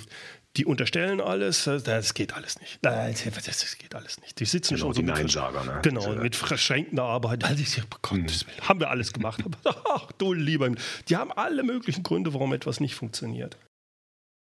die 0.58 0.66
unterstellen 0.66 1.22
alles, 1.22 1.68
äh, 1.68 1.80
das 1.82 2.14
geht 2.14 2.34
alles 2.34 2.60
nicht. 2.60 2.80
Das 2.82 3.78
geht 3.78 3.96
alles 3.96 4.20
nicht. 4.22 4.40
Die 4.40 4.46
sitzen 4.46 4.76
genau, 4.76 4.88
schon 4.88 4.94
so 4.96 5.02
die 5.02 5.24
mit, 5.24 5.36
ne? 5.36 5.80
genau, 5.84 6.16
mit 6.16 6.36
verschränkender 6.36 7.04
Arbeit. 7.04 7.44
Also 7.44 7.62
ich, 7.62 7.82
oh 7.82 7.98
Gott, 8.02 8.18
mhm. 8.18 8.28
haben 8.68 8.80
wir 8.80 8.90
alles 8.90 9.14
gemacht. 9.14 9.44
Ach 9.64 10.12
du 10.14 10.34
lieber, 10.34 10.70
die 11.08 11.16
haben 11.16 11.32
alle 11.32 11.64
möglichen 11.64 12.04
Gründe, 12.04 12.34
warum 12.34 12.54
etwas 12.54 12.80
nicht 12.80 12.96
funktioniert. 12.96 13.58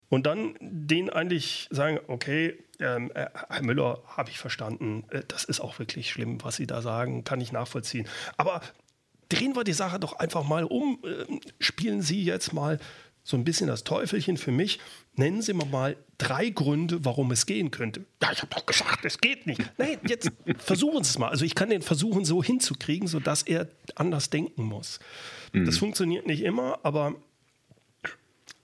Und 0.10 0.28
dann 0.28 0.56
denen 0.62 1.10
eigentlich 1.10 1.68
sagen, 1.72 2.00
okay, 2.08 2.58
ähm, 2.80 3.12
äh, 3.16 3.28
Herr 3.50 3.64
Müller, 3.64 4.04
habe 4.06 4.30
ich 4.30 4.38
verstanden, 4.38 5.06
äh, 5.10 5.24
das 5.28 5.44
ist 5.44 5.60
auch 5.60 5.80
wirklich 5.80 6.12
schlimm, 6.12 6.44
was 6.44 6.58
Sie 6.58 6.68
da 6.68 6.82
sagen, 6.82 7.24
kann 7.24 7.42
ich 7.42 7.52
nachvollziehen. 7.52 8.08
Aber 8.38 8.62
drehen 9.30 9.56
wir 9.56 9.64
die 9.64 9.74
Sache 9.74 10.00
doch 10.00 10.14
einfach 10.14 10.44
mal 10.44 10.66
um, 10.66 11.00
äh, 11.04 11.40
spielen 11.60 12.02
Sie 12.02 12.24
jetzt 12.24 12.54
mal 12.54 12.80
so 13.26 13.36
ein 13.36 13.44
bisschen 13.44 13.68
das 13.68 13.84
Teufelchen 13.84 14.38
für 14.38 14.52
mich. 14.52 14.80
Nennen 15.16 15.42
Sie 15.42 15.54
mir 15.54 15.66
mal 15.66 15.98
drei 16.20 16.50
Gründe, 16.50 17.04
warum 17.04 17.32
es 17.32 17.48
gehen 17.48 17.72
könnte. 17.72 18.06
Ja, 18.22 18.32
ich 18.32 18.44
habe 18.44 18.54
doch 18.54 18.68
gesagt, 18.68 19.04
es 19.04 19.18
geht 19.18 19.48
nicht. 19.48 19.60
Nein, 19.80 19.98
jetzt 20.08 20.32
versuchen 20.60 21.04
Sie 21.04 21.10
es 21.10 21.18
mal. 21.18 21.30
Also 21.30 21.44
ich 21.44 21.56
kann 21.56 21.72
den 21.72 21.82
versuchen, 21.82 22.24
so 22.24 22.44
hinzukriegen, 22.44 23.08
sodass 23.08 23.42
er 23.42 23.68
anders 23.96 24.30
denken 24.30 24.64
muss. 24.64 25.00
Mhm. 25.54 25.66
Das 25.66 25.80
funktioniert 25.80 26.28
nicht 26.28 26.44
immer, 26.44 26.80
aber 26.84 27.16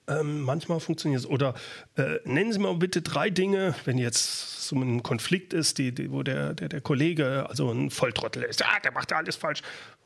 ähm, 0.07 0.41
manchmal 0.43 0.79
funktioniert 0.79 1.21
es. 1.21 1.27
Oder 1.27 1.55
äh, 1.95 2.19
nennen 2.25 2.53
Sie 2.53 2.59
mal 2.59 2.75
bitte 2.75 3.01
drei 3.01 3.31
Dinge, 3.31 3.73
wenn 3.85 3.97
jetzt 3.97 4.67
so 4.67 4.75
ein 4.75 5.01
Konflikt 5.01 5.53
ist, 5.53 5.79
die, 5.79 5.91
die, 5.91 6.11
wo 6.11 6.21
der, 6.21 6.53
der, 6.53 6.69
der 6.69 6.81
Kollege 6.81 7.47
also 7.49 7.71
ein 7.71 7.89
Volltrottel 7.89 8.43
ist. 8.43 8.59
Ja, 8.59 8.79
der 8.83 8.91
macht 8.91 9.09
ja 9.09 9.17
alles 9.17 9.37
falsch. 9.37 9.63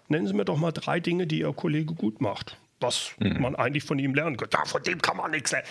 Nennen 0.07 0.27
Sie 0.27 0.33
mir 0.33 0.45
doch 0.45 0.57
mal 0.57 0.71
drei 0.71 1.01
Dinge, 1.01 1.27
die 1.27 1.39
Ihr 1.39 1.51
Kollege 1.51 1.93
gut 1.93 2.21
macht 2.21 2.57
was 2.85 3.11
mhm. 3.19 3.41
man 3.41 3.55
eigentlich 3.55 3.83
von 3.83 3.99
ihm 3.99 4.13
lernen 4.13 4.37
könnte. 4.37 4.57
Ja, 4.57 4.65
von 4.65 4.83
dem 4.83 5.01
kann 5.01 5.17
man 5.17 5.31
nichts 5.31 5.51
lernen. 5.51 5.67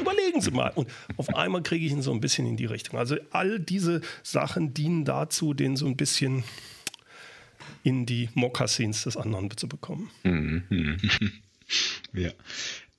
Überlegen 0.00 0.40
Sie 0.40 0.50
mal. 0.50 0.70
Und 0.74 0.88
auf 1.16 1.34
einmal 1.34 1.62
kriege 1.62 1.84
ich 1.84 1.92
ihn 1.92 2.02
so 2.02 2.12
ein 2.12 2.20
bisschen 2.20 2.46
in 2.46 2.56
die 2.56 2.66
Richtung. 2.66 2.98
Also 2.98 3.16
all 3.30 3.58
diese 3.58 4.00
Sachen 4.22 4.74
dienen 4.74 5.04
dazu, 5.04 5.54
den 5.54 5.76
so 5.76 5.86
ein 5.86 5.96
bisschen 5.96 6.44
in 7.82 8.06
die 8.06 8.28
Mokassins 8.34 9.04
des 9.04 9.16
anderen 9.16 9.56
zu 9.56 9.68
bekommen. 9.68 10.10
Mhm. 10.22 10.98
ja. 12.12 12.30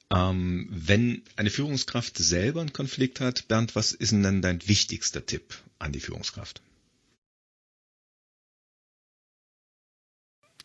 Ähm, 0.10 0.67
wenn 0.69 1.23
eine 1.36 1.50
Führungskraft 1.50 2.17
selber 2.17 2.62
einen 2.62 2.71
Konflikt 2.71 3.19
hat, 3.19 3.47
Bernd, 3.47 3.76
was 3.76 3.91
ist 3.91 4.12
denn 4.12 4.23
dann 4.23 4.41
dein 4.41 4.65
wichtigster 4.67 5.26
Tipp 5.26 5.56
an 5.80 5.91
die 5.91 6.00
Führungskraft? 6.00 6.62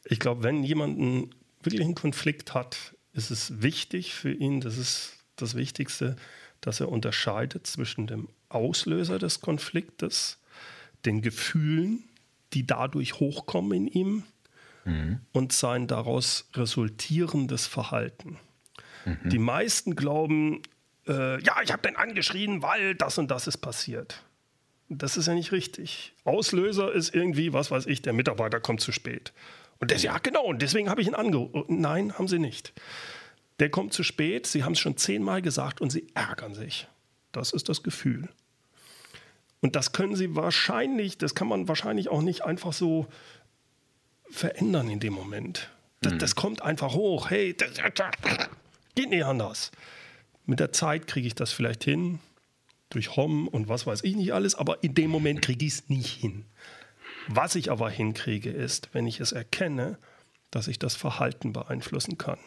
Ich 0.05 0.21
glaube, 0.21 0.43
wenn 0.43 0.63
jemand 0.63 0.99
einen 0.99 1.35
wirklich 1.65 1.83
einen 1.83 1.95
Konflikt 1.95 2.55
hat, 2.55 2.95
ist 3.13 3.31
es 3.31 3.63
wichtig 3.63 4.15
für 4.15 4.33
ihn, 4.33 4.61
das 4.61 4.79
ist 4.79 5.19
das 5.37 5.55
Wichtigste, 5.55 6.17
dass 6.61 6.81
er 6.81 6.89
unterscheidet 6.89 7.67
zwischen 7.67 8.07
dem 8.07 8.29
Auslöser 8.49 9.19
des 9.19 9.41
Konfliktes, 9.41 10.39
den 11.05 11.21
Gefühlen, 11.21 12.05
die 12.53 12.67
dadurch 12.67 13.15
hochkommen 13.15 13.73
in 13.73 13.87
ihm 13.87 14.23
mhm. 14.85 15.21
und 15.33 15.53
sein 15.53 15.87
daraus 15.87 16.49
resultierendes 16.55 17.67
Verhalten. 17.67 18.39
Mhm. 19.05 19.31
Die 19.31 19.39
meisten 19.39 19.97
glauben, 19.97 20.63
äh, 21.07 21.43
ja, 21.43 21.57
ich 21.63 21.73
habe 21.73 21.83
den 21.83 21.97
angeschrien, 21.97 22.63
weil 22.63 22.95
das 22.95 23.19
und 23.19 23.31
das 23.31 23.47
ist 23.47 23.59
passiert. 23.59 24.23
Das 24.89 25.17
ist 25.17 25.27
ja 25.27 25.35
nicht 25.35 25.53
richtig. 25.53 26.13
Auslöser 26.25 26.93
ist 26.93 27.15
irgendwie, 27.15 27.53
was 27.53 27.71
weiß 27.71 27.87
ich, 27.87 28.03
der 28.03 28.13
Mitarbeiter 28.13 28.61
kommt 28.61 28.81
zu 28.81 28.93
spät. 28.93 29.33
Und 29.83 29.91
der 29.91 29.99
ja, 29.99 30.17
genau, 30.19 30.45
und 30.45 30.63
deswegen 30.63 30.89
habe 30.89 31.03
ich 31.03 31.09
ihn 31.09 31.17
angerufen. 31.17 31.65
Nein, 31.67 32.17
haben 32.17 32.29
sie 32.29 32.39
nicht. 32.39 32.73
Der 33.59 33.69
kommt 33.69 33.93
zu 33.93 34.05
spät, 34.05 34.47
sie 34.47 34.63
haben 34.63 34.75
es 34.75 34.79
schon 34.79 34.97
zehnmal 34.97 35.43
gesagt 35.43 35.81
und 35.81 35.91
sie 35.91 36.07
ärgern 36.15 36.55
sich. 36.55 36.87
Das 37.33 37.53
ist 37.53 37.69
das 37.69 37.83
Gefühl. 37.83 38.29
Und 39.61 39.75
das 39.75 39.91
können 39.91 40.15
sie 40.15 40.37
wahrscheinlich, 40.37 41.19
das 41.19 41.35
kann 41.35 41.49
man 41.49 41.67
wahrscheinlich 41.67 42.11
auch 42.11 42.23
nicht 42.23 42.45
einfach 42.45 42.73
so 42.73 43.09
verändern 44.31 44.89
in 44.89 45.01
dem 45.01 45.15
Moment. 45.15 45.69
Das, 46.01 46.13
mhm. 46.13 46.19
das 46.21 46.37
kommt 46.37 46.63
einfach 46.63 46.95
hoch. 46.95 47.31
Hey, 47.31 47.53
das, 47.57 47.73
das, 47.75 48.11
geht 48.95 49.11
nicht 49.11 49.25
anders. 49.25 49.73
Mit 50.47 50.61
der 50.61 50.71
Zeit 50.71 51.09
kriege 51.09 51.27
ich 51.27 51.35
das 51.35 51.51
vielleicht 51.51 51.83
hin, 51.83 52.21
durch 52.91 53.17
Hom 53.17 53.49
und 53.49 53.69
was 53.69 53.85
weiß 53.85 54.05
ich 54.05 54.15
nicht 54.15 54.33
alles, 54.33 54.55
aber 54.55 54.85
in 54.85 54.95
dem 54.95 55.11
Moment 55.11 55.43
kriege 55.43 55.67
ich 55.67 55.73
es 55.73 55.89
nicht 55.89 56.21
hin. 56.21 56.45
Was 57.29 57.55
ich 57.55 57.71
aber 57.71 57.91
hinkriege, 57.91 58.51
ist, 58.51 58.91
wenn 58.93 59.07
ich 59.07 59.21
es 59.21 59.33
erkenne, 59.33 59.99
dass 60.51 60.69
ich 60.69 60.79
das 60.79 60.95
Verhalten 60.95 61.53
beeinflussen 61.53 62.19
kann. 62.19 62.39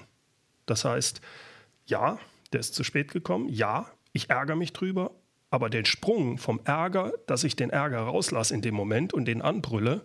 Das 0.65 0.85
heißt, 0.85 1.21
ja, 1.85 2.19
der 2.53 2.59
ist 2.59 2.75
zu 2.75 2.83
spät 2.83 3.11
gekommen, 3.11 3.49
ja, 3.49 3.89
ich 4.13 4.29
ärgere 4.29 4.55
mich 4.55 4.73
drüber, 4.73 5.11
Aber 5.51 5.69
den 5.69 5.85
Sprung 5.85 6.37
vom 6.37 6.59
Ärger, 6.65 7.13
dass 7.27 7.45
ich 7.45 7.55
den 7.55 7.69
Ärger 7.69 7.99
rauslasse 7.99 8.53
in 8.53 8.61
dem 8.61 8.75
Moment 8.75 9.13
und 9.13 9.23
den 9.25 9.41
anbrülle, 9.41 10.03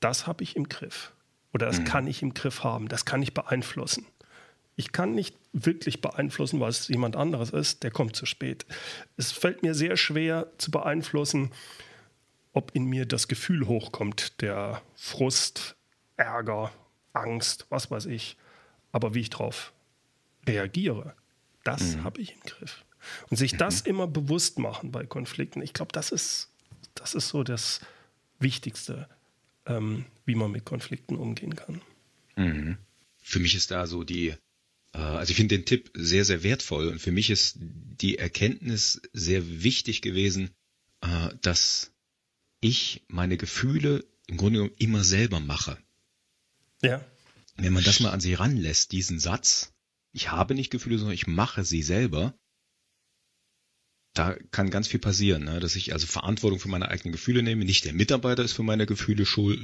das 0.00 0.26
habe 0.26 0.42
ich 0.42 0.56
im 0.56 0.68
Griff. 0.68 1.12
Oder 1.52 1.66
das 1.66 1.78
mhm. 1.78 1.84
kann 1.84 2.06
ich 2.08 2.22
im 2.22 2.34
Griff 2.34 2.64
haben. 2.64 2.88
Das 2.88 3.04
kann 3.04 3.22
ich 3.22 3.34
beeinflussen. 3.34 4.06
Ich 4.74 4.90
kann 4.90 5.14
nicht 5.14 5.36
wirklich 5.52 6.00
beeinflussen, 6.00 6.58
was 6.58 6.88
jemand 6.88 7.14
anderes 7.14 7.50
ist, 7.50 7.82
der 7.82 7.90
kommt 7.90 8.16
zu 8.16 8.26
spät. 8.26 8.66
Es 9.16 9.30
fällt 9.30 9.62
mir 9.62 9.74
sehr 9.74 9.96
schwer 9.96 10.48
zu 10.58 10.70
beeinflussen, 10.70 11.52
ob 12.52 12.74
in 12.74 12.84
mir 12.84 13.06
das 13.06 13.28
Gefühl 13.28 13.66
hochkommt, 13.66 14.40
der 14.40 14.82
Frust, 14.94 15.76
Ärger, 16.16 16.72
Angst, 17.12 17.66
was 17.70 17.90
weiß 17.90 18.06
ich. 18.06 18.36
Aber 18.92 19.14
wie 19.14 19.20
ich 19.20 19.30
darauf 19.30 19.72
reagiere, 20.46 21.14
das 21.64 21.96
mhm. 21.96 22.04
habe 22.04 22.20
ich 22.20 22.34
im 22.34 22.40
Griff. 22.40 22.84
Und 23.30 23.36
sich 23.36 23.56
das 23.56 23.84
mhm. 23.84 23.90
immer 23.90 24.06
bewusst 24.06 24.58
machen 24.58 24.92
bei 24.92 25.06
Konflikten, 25.06 25.62
ich 25.62 25.72
glaube, 25.72 25.92
das 25.92 26.10
ist, 26.10 26.50
das 26.94 27.14
ist 27.14 27.28
so 27.28 27.42
das 27.42 27.80
Wichtigste, 28.38 29.08
ähm, 29.66 30.04
wie 30.24 30.34
man 30.34 30.50
mit 30.50 30.64
Konflikten 30.64 31.16
umgehen 31.16 31.56
kann. 31.56 31.80
Mhm. 32.36 32.78
Für 33.22 33.38
mich 33.38 33.54
ist 33.54 33.70
da 33.70 33.86
so 33.86 34.04
die, 34.04 34.34
äh, 34.92 34.98
also 34.98 35.30
ich 35.30 35.36
finde 35.36 35.56
den 35.56 35.64
Tipp 35.64 35.90
sehr, 35.94 36.24
sehr 36.24 36.42
wertvoll 36.42 36.88
und 36.88 37.00
für 37.00 37.12
mich 37.12 37.30
ist 37.30 37.56
die 37.60 38.18
Erkenntnis 38.18 39.00
sehr 39.12 39.62
wichtig 39.62 40.02
gewesen, 40.02 40.50
äh, 41.00 41.28
dass 41.40 41.91
ich 42.62 43.02
meine 43.08 43.36
Gefühle 43.36 44.06
im 44.26 44.38
Grunde 44.38 44.60
genommen 44.60 44.76
immer 44.78 45.04
selber 45.04 45.40
mache. 45.40 45.76
Ja. 46.80 47.04
Wenn 47.56 47.74
man 47.74 47.84
das 47.84 48.00
mal 48.00 48.10
an 48.10 48.20
sie 48.20 48.32
ranlässt, 48.32 48.92
diesen 48.92 49.18
Satz, 49.18 49.72
ich 50.12 50.30
habe 50.30 50.54
nicht 50.54 50.70
Gefühle, 50.70 50.96
sondern 50.96 51.14
ich 51.14 51.26
mache 51.26 51.64
sie 51.64 51.82
selber, 51.82 52.34
da 54.14 54.36
kann 54.50 54.70
ganz 54.70 54.88
viel 54.88 55.00
passieren, 55.00 55.44
ne? 55.44 55.58
dass 55.58 55.74
ich 55.74 55.92
also 55.92 56.06
Verantwortung 56.06 56.60
für 56.60 56.68
meine 56.68 56.88
eigenen 56.88 57.12
Gefühle 57.12 57.42
nehme. 57.42 57.64
Nicht 57.64 57.84
der 57.84 57.94
Mitarbeiter 57.94 58.44
ist 58.44 58.52
für 58.52 58.62
meine 58.62 58.86
Gefühle 58.86 59.26
schuld, 59.26 59.60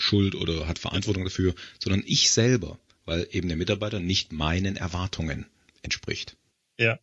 schuld 0.00 0.34
oder 0.34 0.66
hat 0.66 0.78
Verantwortung 0.78 1.24
dafür, 1.24 1.54
sondern 1.78 2.02
ich 2.06 2.30
selber, 2.30 2.78
weil 3.04 3.28
eben 3.30 3.48
der 3.48 3.56
Mitarbeiter 3.56 4.00
nicht 4.00 4.32
meinen 4.32 4.76
Erwartungen 4.76 5.46
entspricht. 5.82 6.36
Ja. 6.78 6.98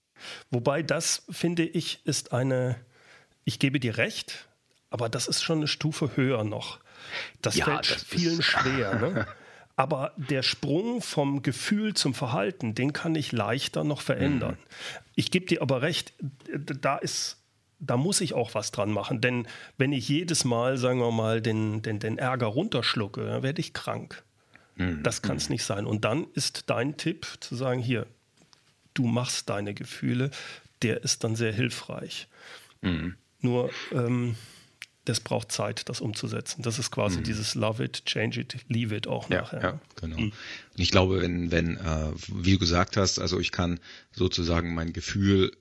Wobei 0.50 0.82
das, 0.82 1.24
finde 1.30 1.66
ich, 1.66 2.00
ist 2.06 2.32
eine, 2.32 2.80
ich 3.44 3.60
gebe 3.60 3.80
dir 3.80 3.98
recht, 3.98 4.48
aber 4.90 5.10
das 5.10 5.28
ist 5.28 5.44
schon 5.44 5.60
eine 5.60 5.68
Stufe 5.68 6.16
höher 6.16 6.44
noch. 6.44 6.80
Das 7.42 7.56
ja, 7.56 7.66
fällt 7.66 7.92
das 7.92 8.04
vielen 8.04 8.42
schwer. 8.42 8.96
Ne? 8.96 9.28
Aber 9.76 10.14
der 10.16 10.42
Sprung 10.42 11.02
vom 11.02 11.42
Gefühl 11.42 11.94
zum 11.94 12.14
Verhalten, 12.14 12.76
den 12.76 12.94
kann 12.94 13.16
ich 13.16 13.32
leichter 13.32 13.84
noch 13.84 14.02
verändern. 14.02 14.54
Mhm. 14.54 15.00
Ich 15.16 15.32
gebe 15.32 15.46
dir 15.46 15.62
aber 15.62 15.82
recht, 15.82 16.14
da 16.48 16.98
ist 16.98 17.42
da 17.80 17.98
muss 17.98 18.22
ich 18.22 18.34
auch 18.34 18.54
was 18.54 18.72
dran 18.72 18.92
machen. 18.92 19.22
Denn 19.22 19.48
wenn 19.78 19.92
ich 19.92 20.08
jedes 20.08 20.46
Mal, 20.46 20.78
sagen 20.78 21.00
wir 21.00 21.12
mal, 21.12 21.42
den, 21.42 21.82
den, 21.82 22.00
den 22.00 22.18
Ärger 22.18 22.48
runterschlucke, 22.48 23.26
dann 23.26 23.44
werde 23.44 23.60
ich 23.60 23.74
krank. 23.74 24.24
Mhm. 24.76 25.04
Das 25.04 25.22
kann 25.22 25.38
es 25.38 25.50
mhm. 25.50 25.54
nicht 25.54 25.64
sein. 25.64 25.86
Und 25.86 26.06
dann 26.06 26.28
ist 26.34 26.70
dein 26.70 26.98
Tipp 26.98 27.28
zu 27.40 27.56
sagen, 27.56 27.80
hier, 27.80 28.08
du 28.94 29.06
machst 29.06 29.50
deine 29.50 29.74
Gefühle, 29.74 30.32
der 30.82 31.04
ist 31.04 31.24
dann 31.24 31.36
sehr 31.36 31.54
hilfreich. 31.54 32.28
Mhm. 32.82 33.16
Nur 33.42 33.70
ähm, 33.92 34.36
das 35.06 35.20
braucht 35.20 35.52
Zeit, 35.52 35.88
das 35.88 36.02
umzusetzen. 36.02 36.62
Das 36.64 36.80
ist 36.80 36.92
quasi 36.92 37.20
mhm. 37.20 37.24
dieses 37.24 37.56
Love 37.56 37.84
it, 37.84 38.06
change 38.06 38.42
it, 38.42 38.58
leave 38.68 38.96
it 38.96 39.08
auch 39.08 39.30
ja, 39.30 39.42
nachher. 39.42 39.62
Ja, 39.62 39.80
genau. 39.96 40.18
Mhm. 40.18 40.34
Und 40.74 40.82
ich 40.82 40.92
glaube, 40.92 41.22
wenn, 41.22 41.52
wenn, 41.52 41.78
äh, 41.78 42.12
wie 42.28 42.54
du 42.54 42.60
gesagt 42.60 42.98
hast, 42.98 43.20
also 43.20 43.40
ich 43.40 43.52
kann 43.52 43.80
sozusagen 44.12 44.74
mein 44.74 44.94
Gefühl, 44.94 45.52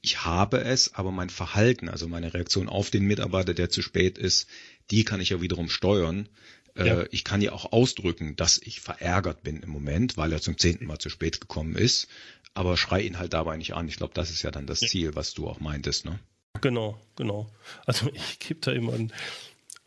ich 0.00 0.24
habe 0.24 0.60
es, 0.60 0.94
aber 0.94 1.10
mein 1.10 1.30
Verhalten, 1.30 1.88
also 1.88 2.08
meine 2.08 2.32
Reaktion 2.32 2.68
auf 2.68 2.90
den 2.90 3.04
Mitarbeiter, 3.04 3.54
der 3.54 3.70
zu 3.70 3.82
spät 3.82 4.18
ist, 4.18 4.48
die 4.90 5.04
kann 5.04 5.20
ich 5.20 5.30
ja 5.30 5.40
wiederum 5.40 5.68
steuern. 5.68 6.28
Äh, 6.74 6.86
ja. 6.86 7.04
Ich 7.10 7.24
kann 7.24 7.40
ja 7.40 7.52
auch 7.52 7.72
ausdrücken, 7.72 8.36
dass 8.36 8.58
ich 8.58 8.80
verärgert 8.80 9.42
bin 9.42 9.60
im 9.62 9.70
Moment, 9.70 10.16
weil 10.16 10.32
er 10.32 10.40
zum 10.40 10.58
zehnten 10.58 10.86
Mal 10.86 10.98
zu 10.98 11.10
spät 11.10 11.40
gekommen 11.40 11.74
ist, 11.74 12.08
aber 12.54 12.76
schrei 12.76 13.02
ihn 13.02 13.18
halt 13.18 13.34
dabei 13.34 13.56
nicht 13.56 13.74
an. 13.74 13.88
Ich 13.88 13.96
glaube, 13.96 14.14
das 14.14 14.30
ist 14.30 14.42
ja 14.42 14.50
dann 14.50 14.66
das 14.66 14.80
Ziel, 14.80 15.14
was 15.14 15.34
du 15.34 15.48
auch 15.48 15.60
meintest, 15.60 16.04
ne? 16.04 16.18
Genau, 16.60 16.98
genau. 17.16 17.46
Also 17.86 18.10
ich 18.14 18.38
gebe 18.38 18.60
da 18.60 18.72
immer 18.72 18.94
ein 18.94 19.12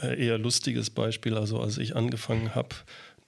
äh, 0.02 0.26
eher 0.26 0.38
lustiges 0.38 0.90
Beispiel. 0.90 1.36
Also 1.38 1.60
als 1.60 1.78
ich 1.78 1.96
angefangen 1.96 2.56
habe, 2.56 2.76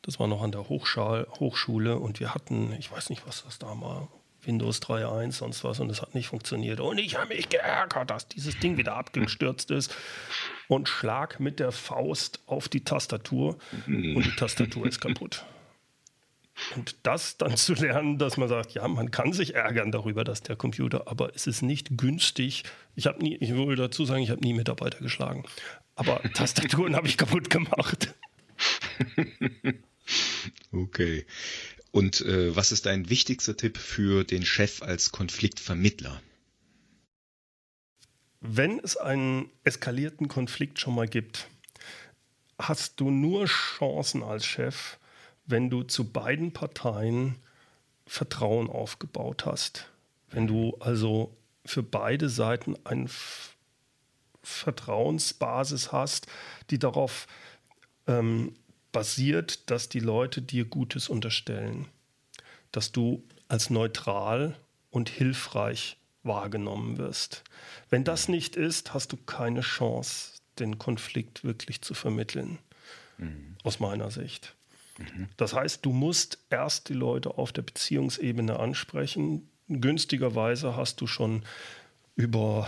das 0.01 0.19
war 0.19 0.27
noch 0.27 0.41
an 0.41 0.51
der 0.51 0.67
Hochschule, 0.69 1.27
Hochschule 1.39 1.97
und 1.97 2.19
wir 2.19 2.34
hatten, 2.34 2.73
ich 2.80 2.91
weiß 2.91 3.10
nicht, 3.10 3.27
was 3.27 3.43
das 3.43 3.60
da 3.60 3.67
war, 3.67 4.08
Windows 4.43 4.82
3.1, 4.82 5.34
sonst 5.34 5.63
was 5.63 5.80
und 5.80 5.89
es 5.91 6.01
hat 6.01 6.15
nicht 6.15 6.27
funktioniert. 6.27 6.80
Und 6.80 6.97
ich 6.97 7.15
habe 7.15 7.36
mich 7.36 7.49
geärgert, 7.49 8.10
dass 8.10 8.27
dieses 8.27 8.58
Ding 8.60 8.77
wieder 8.77 8.95
abgestürzt 8.95 9.69
ist 9.69 9.95
und 10.67 10.89
schlag 10.89 11.39
mit 11.39 11.60
der 11.60 11.71
Faust 11.71 12.39
auf 12.47 12.67
die 12.67 12.84
Tastatur 12.84 13.58
und 13.86 14.25
die 14.25 14.36
Tastatur 14.36 14.88
ist 14.88 14.99
kaputt. 14.99 15.45
Und 16.76 16.95
das 17.04 17.38
dann 17.38 17.58
zu 17.58 17.74
lernen, 17.74 18.17
dass 18.17 18.38
man 18.38 18.47
sagt, 18.47 18.74
ja, 18.74 18.88
man 18.88 19.12
kann 19.12 19.34
sich 19.34 19.56
ärgern 19.56 19.91
darüber, 19.91 20.24
dass 20.24 20.41
der 20.41 20.56
Computer, 20.56 21.08
aber 21.08 21.36
es 21.36 21.47
ist 21.47 21.62
nicht 21.62 21.97
günstig. 21.97 22.63
Ich 22.95 23.08
habe 23.08 23.21
nie, 23.21 23.36
ich 23.36 23.54
will 23.54 23.76
dazu 23.76 24.06
sagen, 24.06 24.21
ich 24.21 24.30
habe 24.30 24.41
nie 24.41 24.54
Mitarbeiter 24.54 25.00
geschlagen. 25.00 25.43
Aber 25.95 26.21
Tastaturen 26.34 26.95
habe 26.95 27.08
ich 27.08 27.17
kaputt 27.17 27.50
gemacht. 27.50 28.13
Okay. 30.71 31.26
Und 31.91 32.21
äh, 32.21 32.56
was 32.56 32.71
ist 32.71 32.86
dein 32.86 33.10
wichtigster 33.10 33.58
Tipp 33.58 33.78
für 33.78 34.24
den 34.24 34.45
Chef 34.45 34.82
als 34.82 35.12
Konfliktvermittler? 35.12 36.21
Wenn 38.39 38.80
es 38.80 38.97
einen 38.97 39.50
eskalierten 39.63 40.28
Konflikt 40.28 40.80
schon 40.80 40.95
mal 40.95 41.08
gibt, 41.08 41.47
hast 42.58 43.00
du 43.00 43.12
nur 43.12 43.45
Chancen 43.45 44.24
als 44.24 44.45
Chef, 44.45 44.97
wenn 45.45 45.69
du 45.69 45.84
zu 45.84 46.12
beiden 46.12 46.54
Parteien 46.54 47.36
Vertrauen 48.06 48.69
aufgebaut 48.69 49.45
hast. 49.45 49.89
Wenn 50.30 50.47
du 50.47 50.75
also 50.80 51.36
für 51.65 51.84
beide 51.84 52.30
Seiten 52.30 52.75
eine 52.84 53.08
Vertrauensbasis 54.43 55.91
hast, 55.91 56.27
die 56.69 56.80
darauf 56.80 57.27
ähm, 58.08 58.56
basiert, 58.91 59.69
dass 59.69 59.89
die 59.89 59.99
Leute 59.99 60.41
dir 60.41 60.65
Gutes 60.65 61.10
unterstellen, 61.10 61.88
dass 62.71 62.91
du 62.91 63.23
als 63.47 63.69
neutral 63.69 64.58
und 64.89 65.10
hilfreich 65.10 65.97
wahrgenommen 66.23 66.97
wirst. 66.97 67.43
Wenn 67.89 68.04
das 68.04 68.27
nicht 68.27 68.56
ist, 68.56 68.93
hast 68.93 69.12
du 69.12 69.17
keine 69.17 69.62
Chance, 69.62 70.34
den 70.60 70.77
Konflikt 70.77 71.43
wirklich 71.43 71.82
zu 71.82 71.93
vermitteln, 71.93 72.60
mhm. 73.17 73.56
aus 73.63 73.80
meiner 73.80 74.12
Sicht. 74.12 74.56
Das 75.38 75.54
heißt, 75.54 75.86
du 75.86 75.91
musst 75.91 76.39
erst 76.49 76.89
die 76.89 76.93
Leute 76.93 77.38
auf 77.38 77.51
der 77.51 77.62
Beziehungsebene 77.62 78.60
ansprechen. 78.60 79.49
Günstigerweise 79.67 80.75
hast 80.75 81.01
du 81.01 81.08
schon 81.08 81.43
über 82.15 82.67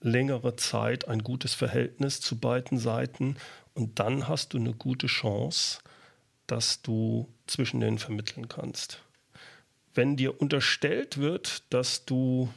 längere 0.00 0.56
Zeit 0.56 1.08
ein 1.08 1.22
gutes 1.22 1.54
Verhältnis 1.54 2.20
zu 2.20 2.38
beiden 2.38 2.78
Seiten 2.78 3.36
und 3.74 3.98
dann 3.98 4.28
hast 4.28 4.52
du 4.52 4.58
eine 4.58 4.72
gute 4.72 5.06
Chance, 5.06 5.80
dass 6.46 6.82
du 6.82 7.28
zwischen 7.46 7.80
denen 7.80 7.98
vermitteln 7.98 8.48
kannst. 8.48 9.02
Wenn 9.94 10.16
dir 10.16 10.40
unterstellt 10.40 11.18
wird, 11.18 11.62
dass 11.72 12.04
du 12.04 12.52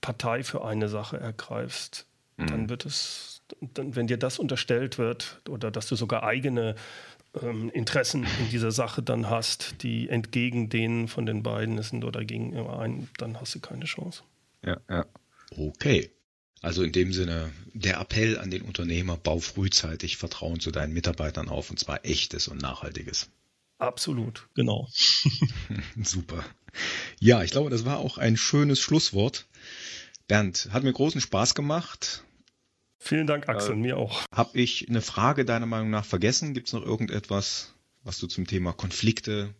Partei 0.00 0.42
für 0.42 0.64
eine 0.64 0.88
Sache 0.88 1.18
ergreifst, 1.18 2.06
mhm. 2.36 2.46
dann 2.46 2.68
wird 2.68 2.86
es, 2.86 3.42
dann, 3.60 3.96
wenn 3.96 4.06
dir 4.06 4.16
das 4.16 4.38
unterstellt 4.38 4.98
wird 4.98 5.40
oder 5.48 5.70
dass 5.70 5.88
du 5.88 5.96
sogar 5.96 6.22
eigene 6.22 6.76
ähm, 7.42 7.70
Interessen 7.70 8.26
in 8.40 8.50
dieser 8.50 8.72
Sache 8.72 9.02
dann 9.02 9.28
hast, 9.28 9.82
die 9.82 10.08
entgegen 10.08 10.68
denen 10.68 11.08
von 11.08 11.26
den 11.26 11.42
beiden 11.42 11.82
sind 11.82 12.04
oder 12.04 12.24
gegen 12.24 12.56
einen, 12.56 13.08
dann 13.18 13.40
hast 13.40 13.54
du 13.54 13.60
keine 13.60 13.84
Chance. 13.84 14.22
Ja, 14.64 14.78
ja. 14.88 15.06
Okay. 15.56 16.10
Also 16.60 16.82
in 16.82 16.92
dem 16.92 17.12
Sinne, 17.12 17.52
der 17.72 18.00
Appell 18.00 18.38
an 18.38 18.50
den 18.50 18.62
Unternehmer, 18.62 19.16
bau 19.16 19.38
frühzeitig 19.38 20.16
Vertrauen 20.16 20.58
zu 20.58 20.70
deinen 20.70 20.92
Mitarbeitern 20.92 21.48
auf 21.48 21.70
und 21.70 21.78
zwar 21.78 22.04
echtes 22.04 22.48
und 22.48 22.60
nachhaltiges. 22.60 23.30
Absolut, 23.78 24.48
genau. 24.54 24.88
Super. 26.02 26.44
Ja, 27.20 27.44
ich 27.44 27.52
glaube, 27.52 27.70
das 27.70 27.84
war 27.84 27.98
auch 27.98 28.18
ein 28.18 28.36
schönes 28.36 28.80
Schlusswort. 28.80 29.46
Bernd, 30.26 30.68
hat 30.72 30.82
mir 30.82 30.92
großen 30.92 31.20
Spaß 31.20 31.54
gemacht. 31.54 32.24
Vielen 32.98 33.26
Dank, 33.26 33.48
Axel, 33.48 33.74
äh, 33.74 33.76
mir 33.76 33.96
auch. 33.96 34.22
Habe 34.32 34.58
ich 34.58 34.88
eine 34.88 35.00
Frage 35.00 35.44
deiner 35.44 35.66
Meinung 35.66 35.90
nach 35.90 36.04
vergessen? 36.04 36.52
Gibt 36.52 36.66
es 36.66 36.72
noch 36.72 36.84
irgendetwas, 36.84 37.72
was 38.02 38.18
du 38.18 38.26
zum 38.26 38.46
Thema 38.46 38.72
Konflikte 38.72 39.54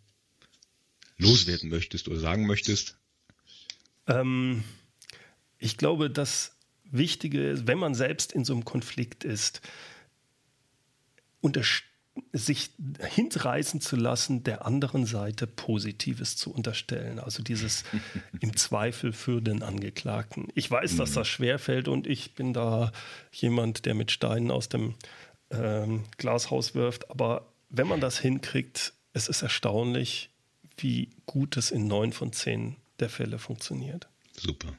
loswerden 1.17 1.71
möchtest 1.71 2.09
oder 2.09 2.19
sagen 2.19 2.47
möchtest? 2.47 2.99
Ähm, 4.07 4.65
ich 5.59 5.77
glaube, 5.77 6.11
das 6.11 6.57
Wichtige 6.85 7.51
ist, 7.51 7.67
wenn 7.67 7.79
man 7.79 7.95
selbst 7.95 8.33
in 8.33 8.45
so 8.45 8.55
einem 8.55 8.65
Konflikt 8.65 9.25
ist, 9.25 9.61
sich 12.33 12.71
hinreißen 13.01 13.81
zu 13.81 13.97
lassen, 13.97 14.45
der 14.45 14.65
anderen 14.67 15.07
Seite 15.07 15.47
Positives 15.47 16.37
zu 16.37 16.53
unterstellen. 16.53 17.19
Also 17.19 17.43
dieses 17.43 17.85
im 18.41 18.57
Zweifel 18.57 19.13
für 19.13 19.41
den 19.41 19.63
Angeklagten. 19.63 20.49
Ich 20.55 20.71
weiß, 20.71 20.97
dass 20.97 21.11
mhm. 21.11 21.15
das 21.15 21.29
schwerfällt 21.29 21.89
und 21.89 22.07
ich 22.07 22.35
bin 22.35 22.53
da 22.53 22.93
jemand, 23.33 23.87
der 23.87 23.95
mit 23.95 24.11
Steinen 24.11 24.51
aus 24.51 24.69
dem 24.69 24.95
ähm, 25.51 26.05
Glashaus 26.17 26.75
wirft. 26.75 27.11
Aber 27.11 27.53
wenn 27.71 27.89
man 27.89 28.01
das 28.01 28.19
hinkriegt, 28.19 28.93
es 29.13 29.29
ist 29.29 29.43
erstaunlich, 29.43 30.31
wie 30.77 31.11
gut 31.27 31.57
es 31.57 31.71
in 31.71 31.87
neun 31.87 32.13
von 32.13 32.33
zehn 32.33 32.77
der 33.01 33.09
Fälle 33.09 33.39
funktioniert. 33.39 34.09
Super. 34.33 34.77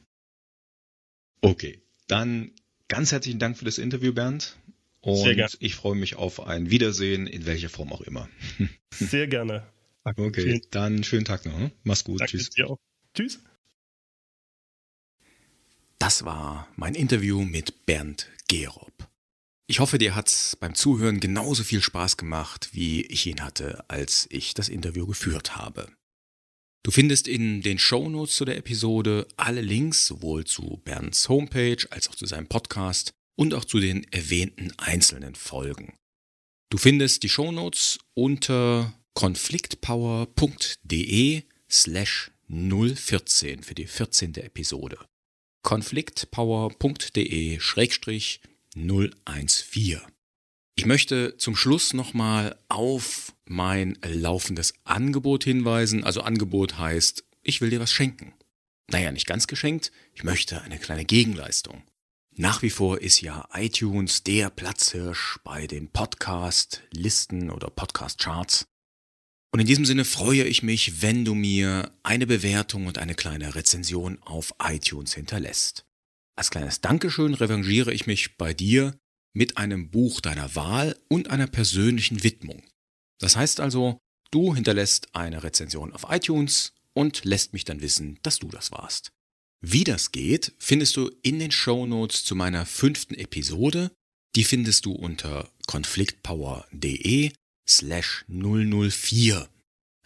Okay, 1.42 1.80
dann 2.06 2.52
ganz 2.88 3.12
herzlichen 3.12 3.38
Dank 3.38 3.56
für 3.56 3.64
das 3.64 3.78
Interview, 3.78 4.12
Bernd. 4.12 4.56
Und 5.02 5.56
ich 5.60 5.74
freue 5.74 5.94
mich 5.94 6.16
auf 6.16 6.46
ein 6.46 6.70
Wiedersehen, 6.70 7.26
in 7.26 7.46
welcher 7.46 7.70
Form 7.70 7.92
auch 7.92 8.02
immer. 8.02 8.28
Sehr 8.94 9.26
gerne. 9.26 9.66
Okay, 10.04 10.42
Vielen. 10.42 10.60
dann 10.70 11.04
schönen 11.04 11.24
Tag 11.24 11.46
noch. 11.46 11.58
Ne? 11.58 11.70
Mach's 11.84 12.04
gut. 12.04 12.20
Danke 12.20 12.38
Tschüss. 12.38 12.50
Tschüss. 13.14 13.40
Das 15.98 16.24
war 16.24 16.68
mein 16.76 16.94
Interview 16.94 17.42
mit 17.42 17.86
Bernd 17.86 18.28
Gerob. 18.48 19.08
Ich 19.66 19.78
hoffe, 19.78 19.98
dir 19.98 20.16
hat's 20.16 20.56
beim 20.56 20.74
Zuhören 20.74 21.20
genauso 21.20 21.62
viel 21.62 21.82
Spaß 21.82 22.16
gemacht, 22.16 22.70
wie 22.72 23.02
ich 23.02 23.26
ihn 23.26 23.44
hatte, 23.44 23.84
als 23.88 24.26
ich 24.30 24.54
das 24.54 24.68
Interview 24.68 25.06
geführt 25.06 25.56
habe. 25.56 25.88
Du 26.82 26.90
findest 26.90 27.28
in 27.28 27.60
den 27.60 27.78
Shownotes 27.78 28.34
zu 28.34 28.44
der 28.46 28.56
Episode 28.56 29.28
alle 29.36 29.60
Links 29.60 30.06
sowohl 30.06 30.44
zu 30.44 30.80
Bernds 30.84 31.28
Homepage 31.28 31.86
als 31.90 32.08
auch 32.08 32.14
zu 32.14 32.26
seinem 32.26 32.48
Podcast 32.48 33.12
und 33.36 33.54
auch 33.54 33.64
zu 33.64 33.80
den 33.80 34.04
erwähnten 34.12 34.72
einzelnen 34.78 35.34
Folgen. 35.34 35.94
Du 36.70 36.78
findest 36.78 37.22
die 37.22 37.28
Shownotes 37.28 37.98
unter 38.14 38.94
konfliktpower.de 39.14 41.42
slash 41.68 42.30
014 42.48 43.62
für 43.62 43.74
die 43.74 43.86
14. 43.86 44.36
Episode. 44.36 44.98
konfliktpower.de 45.62 47.60
schrägstrich 47.60 48.40
014. 48.74 50.00
Ich 50.76 50.86
möchte 50.86 51.36
zum 51.36 51.56
Schluss 51.56 51.92
nochmal 51.92 52.56
auf 52.68 53.34
mein 53.44 53.98
laufendes 54.02 54.72
Angebot 54.84 55.44
hinweisen. 55.44 56.04
Also 56.04 56.22
Angebot 56.22 56.78
heißt, 56.78 57.24
ich 57.42 57.60
will 57.60 57.68
dir 57.70 57.80
was 57.80 57.92
schenken. 57.92 58.32
Naja, 58.90 59.12
nicht 59.12 59.26
ganz 59.26 59.46
geschenkt, 59.46 59.92
ich 60.14 60.24
möchte 60.24 60.62
eine 60.62 60.78
kleine 60.78 61.04
Gegenleistung. 61.04 61.82
Nach 62.36 62.62
wie 62.62 62.70
vor 62.70 63.00
ist 63.00 63.20
ja 63.20 63.48
iTunes 63.52 64.22
der 64.22 64.50
Platzhirsch 64.50 65.38
bei 65.42 65.66
den 65.66 65.90
Podcast-Listen 65.90 67.50
oder 67.50 67.70
Podcast-Charts. 67.70 68.66
Und 69.52 69.60
in 69.60 69.66
diesem 69.66 69.84
Sinne 69.84 70.04
freue 70.04 70.44
ich 70.44 70.62
mich, 70.62 71.02
wenn 71.02 71.24
du 71.24 71.34
mir 71.34 71.92
eine 72.04 72.26
Bewertung 72.26 72.86
und 72.86 72.98
eine 72.98 73.14
kleine 73.14 73.56
Rezension 73.56 74.22
auf 74.22 74.54
iTunes 74.62 75.12
hinterlässt. 75.14 75.84
Als 76.36 76.50
kleines 76.50 76.80
Dankeschön 76.80 77.34
revanchiere 77.34 77.92
ich 77.92 78.06
mich 78.06 78.36
bei 78.36 78.54
dir 78.54 78.96
mit 79.34 79.58
einem 79.58 79.90
Buch 79.90 80.20
deiner 80.20 80.54
Wahl 80.54 80.96
und 81.08 81.30
einer 81.30 81.48
persönlichen 81.48 82.22
Widmung. 82.22 82.62
Das 83.18 83.36
heißt 83.36 83.60
also, 83.60 83.98
du 84.30 84.54
hinterlässt 84.54 85.14
eine 85.14 85.42
Rezension 85.42 85.92
auf 85.92 86.06
iTunes 86.08 86.72
und 86.94 87.24
lässt 87.24 87.52
mich 87.52 87.64
dann 87.64 87.80
wissen, 87.80 88.18
dass 88.22 88.38
du 88.38 88.48
das 88.48 88.70
warst. 88.70 89.10
Wie 89.62 89.84
das 89.84 90.10
geht, 90.10 90.52
findest 90.58 90.96
du 90.96 91.10
in 91.22 91.38
den 91.38 91.50
Show 91.50 91.86
Notes 91.86 92.24
zu 92.24 92.34
meiner 92.34 92.64
fünften 92.64 93.14
Episode. 93.14 93.92
Die 94.34 94.44
findest 94.44 94.86
du 94.86 94.92
unter 94.92 95.50
konfliktpower.de 95.66 97.32
slash 97.68 98.24
004. 98.28 99.48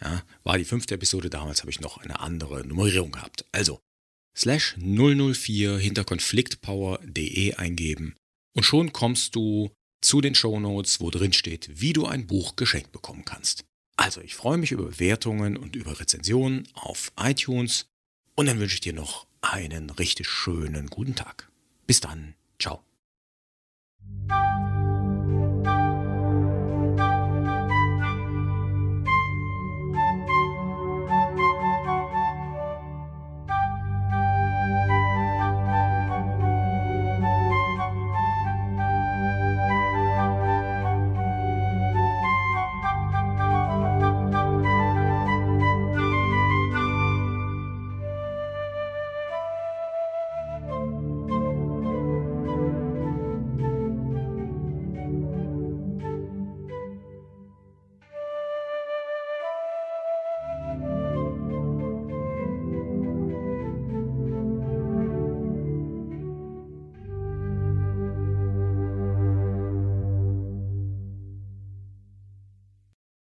Ja, 0.01 0.25
war 0.43 0.59
die 0.59 0.65
fünfte 0.65 0.95
Episode, 0.95 1.31
damals 1.31 1.61
habe 1.61 1.71
ich 1.71 1.81
noch 1.81 1.99
eine 1.99 2.19
andere 2.19 2.67
Nummerierung 2.67 3.13
gehabt. 3.13 3.45
Also, 3.53 3.79
slash 4.37 4.75
004 4.77 5.79
hinter 5.79 6.05
konfliktpower.de 6.05 7.55
eingeben 7.55 8.17
und 8.57 8.65
schon 8.65 8.93
kommst 8.93 9.37
du 9.37 9.71
zu 10.01 10.21
den 10.21 10.35
Show 10.35 10.59
Notes, 10.59 11.01
wo 11.01 11.11
drin 11.11 11.33
steht, 11.33 11.81
wie 11.81 11.93
du 11.93 12.07
ein 12.07 12.27
Buch 12.27 12.57
geschenkt 12.57 12.91
bekommen 12.91 13.25
kannst. 13.25 13.65
Also, 13.97 14.21
ich 14.21 14.35
freue 14.35 14.59
mich 14.59 14.73
über 14.73 14.87
Bewertungen 14.87 15.57
und 15.57 15.77
über 15.77 16.01
Rezensionen 16.01 16.67
auf 16.75 17.13
iTunes 17.17 17.87
und 18.35 18.47
dann 18.47 18.59
wünsche 18.59 18.75
ich 18.75 18.81
dir 18.81 18.93
noch 18.93 19.27
einen 19.45 19.91
richtig 19.91 20.29
schönen 20.29 20.89
guten 20.89 21.15
Tag. 21.15 21.49
Bis 21.87 22.01
dann. 22.01 22.35
Ciao. 22.59 22.83